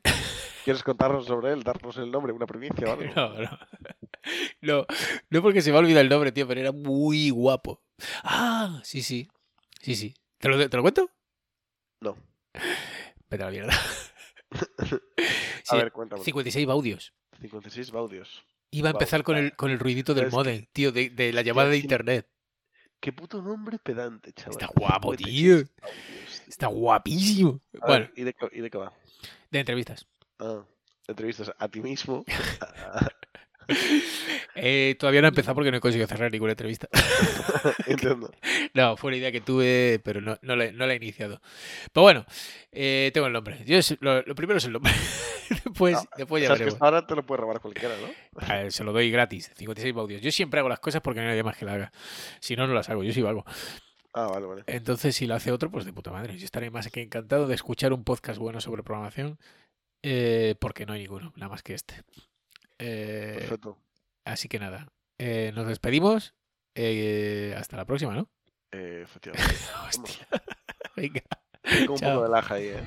¿Quieres 0.65 0.83
contarnos 0.83 1.25
sobre 1.25 1.53
él? 1.55 1.63
¿Darnos 1.63 1.97
el 1.97 2.11
nombre, 2.11 2.33
una 2.35 2.45
primicia 2.47 2.87
o 2.89 2.93
algo? 3.01 3.13
no, 3.15 3.41
no. 3.43 3.59
No, 4.61 4.87
no 5.31 5.41
porque 5.43 5.63
se 5.63 5.71
me 5.71 5.77
ha 5.77 5.81
olvidado 5.81 6.03
el 6.03 6.11
nombre, 6.11 6.33
tío, 6.33 6.47
pero 6.47 6.61
era 6.61 6.73
muy 6.73 7.31
guapo. 7.31 7.81
Ah, 8.23 8.81
sí, 8.85 9.03
sí. 9.03 9.29
Sí, 9.81 9.95
sí. 9.95 10.15
¿Te 10.39 10.49
lo, 10.49 10.69
te 10.69 10.77
lo 10.77 10.83
cuento? 10.83 11.11
No. 12.01 12.17
Vete 13.29 13.43
a 13.43 13.47
la 13.47 13.51
mierda. 13.53 13.73
A 15.71 15.73
Sí, 15.73 15.77
ver, 15.77 15.93
cuéntame. 15.93 16.23
56 16.23 16.67
baudios. 16.67 17.13
56 17.41 17.91
baudios. 17.91 18.43
Iba 18.71 18.89
a 18.89 18.93
empezar 18.93 19.23
con 19.23 19.37
el, 19.37 19.55
con 19.57 19.71
el 19.71 19.79
ruidito 19.79 20.15
del 20.15 20.27
que- 20.27 20.31
modem, 20.31 20.67
tío, 20.73 20.93
de, 20.93 21.11
de 21.11 21.33
la 21.33 21.43
llamada 21.43 21.69
de 21.69 21.79
internet. 21.79 22.27
Qué 23.01 23.13
puto 23.13 23.43
nombre 23.43 23.79
pedante, 23.79 24.33
chaval. 24.33 24.53
Está 24.63 24.67
guapo, 24.75 25.15
56 25.15 25.69
tío. 25.69 25.87
Está 26.49 26.67
guapísimo. 26.69 27.61
A 27.81 27.87
Bueno, 27.87 28.07
ver, 28.07 28.13
¿y 28.17 28.25
de, 28.25 28.35
qué, 28.35 28.49
y 28.53 28.61
de 28.61 28.71
qué 28.71 28.79
va? 28.79 28.93
de 29.51 29.61
entrevistas. 29.61 30.07
Ah, 30.39 30.65
entrevistas 31.07 31.53
a 31.59 31.69
ti 31.69 31.81
mismo. 31.81 32.25
Eh, 34.55 34.97
todavía 34.99 35.21
no 35.21 35.29
he 35.29 35.31
empezado 35.31 35.55
porque 35.55 35.71
no 35.71 35.77
he 35.77 35.81
conseguido 35.81 36.09
cerrar 36.09 36.33
ninguna 36.33 36.53
entrevista. 36.53 36.89
Entiendo. 37.87 38.31
No, 38.75 38.97
fue 38.97 39.09
una 39.09 39.17
idea 39.19 39.31
que 39.33 39.41
tuve, 39.41 40.01
pero 40.03 40.21
no, 40.21 40.37
no, 40.43 40.57
la, 40.57 40.65
he- 40.67 40.73
no 40.73 40.87
la 40.87 40.95
he 40.95 40.97
iniciado. 40.97 41.41
Pero 41.93 42.03
bueno, 42.03 42.25
eh, 42.73 43.11
tengo 43.15 43.27
el 43.29 43.33
nombre. 43.33 43.63
Yo 43.67 43.77
es- 43.79 43.97
lo, 44.01 44.23
lo 44.23 44.35
primero 44.35 44.59
es 44.59 44.65
el 44.65 44.73
nombre. 44.73 44.93
después, 45.65 45.95
No, 45.95 46.03
después 46.17 46.43
ya 46.43 46.51
veremos. 46.53 46.77
ahora 46.81 47.07
te 47.07 47.15
lo 47.15 47.25
puede 47.25 47.41
robar 47.43 47.61
cualquiera, 47.61 47.95
¿no? 48.01 48.09
A 48.47 48.55
ver, 48.63 48.73
se 48.73 48.83
lo 48.85 48.93
doy 48.93 49.11
gratis, 49.11 49.53
56 49.57 49.95
baudios. 49.95 50.23
Yo 50.23 50.33
siempre 50.33 50.59
hago 50.61 50.69
las 50.69 50.81
cosas 50.81 51.01
porque 51.03 51.21
no 51.21 51.27
hay 51.27 51.31
nadie 51.31 51.45
más 51.45 51.57
que 51.57 51.65
la 51.65 51.75
haga. 51.75 51.93
Si 52.41 52.57
no, 52.57 52.67
no 52.67 52.75
las 52.75 52.89
hago, 52.89 53.05
yo 53.05 53.13
sí 53.13 53.21
hago. 53.25 53.45
Ah, 54.15 54.27
vale, 54.27 54.47
vale. 54.47 54.65
Entonces, 54.67 55.15
si 55.15 55.27
lo 55.27 55.35
hace 55.37 55.53
otro, 55.53 55.71
pues 55.71 55.85
de 55.85 55.93
puta 55.93 56.11
madre. 56.11 56.37
Yo 56.37 56.45
estaré 56.45 56.71
más 56.71 56.89
que 56.91 57.01
encantado 57.03 57.47
de 57.47 57.55
escuchar 57.55 57.93
un 57.93 58.03
podcast 58.03 58.39
bueno 58.41 58.61
sobre 58.61 58.83
programación, 58.83 59.39
eh, 60.03 60.57
porque 60.61 60.87
no 60.87 60.95
hay 60.95 61.03
ninguno, 61.03 61.33
nada 61.37 61.51
más 61.51 61.63
que 61.63 61.75
este. 61.75 62.03
Eh, 62.79 63.35
Perfecto. 63.41 63.79
así 64.25 64.49
que 64.49 64.59
nada, 64.59 64.89
eh, 65.19 65.53
nos 65.55 65.67
despedimos. 65.67 66.35
eh, 66.75 67.55
hasta 67.59 67.77
la 67.77 67.85
próxima, 67.85 68.15
¿no? 68.15 68.31
Eh, 68.73 69.01
efectivamente. 69.03 69.55
Hostia. 69.89 70.29
Venga. 70.97 71.23
Con 71.87 71.91
un 71.91 71.97
Chao. 71.97 72.13
poco 72.15 72.23
de 72.25 72.29
laja 72.31 72.55
ahí, 72.55 72.69
¿eh? 72.69 72.81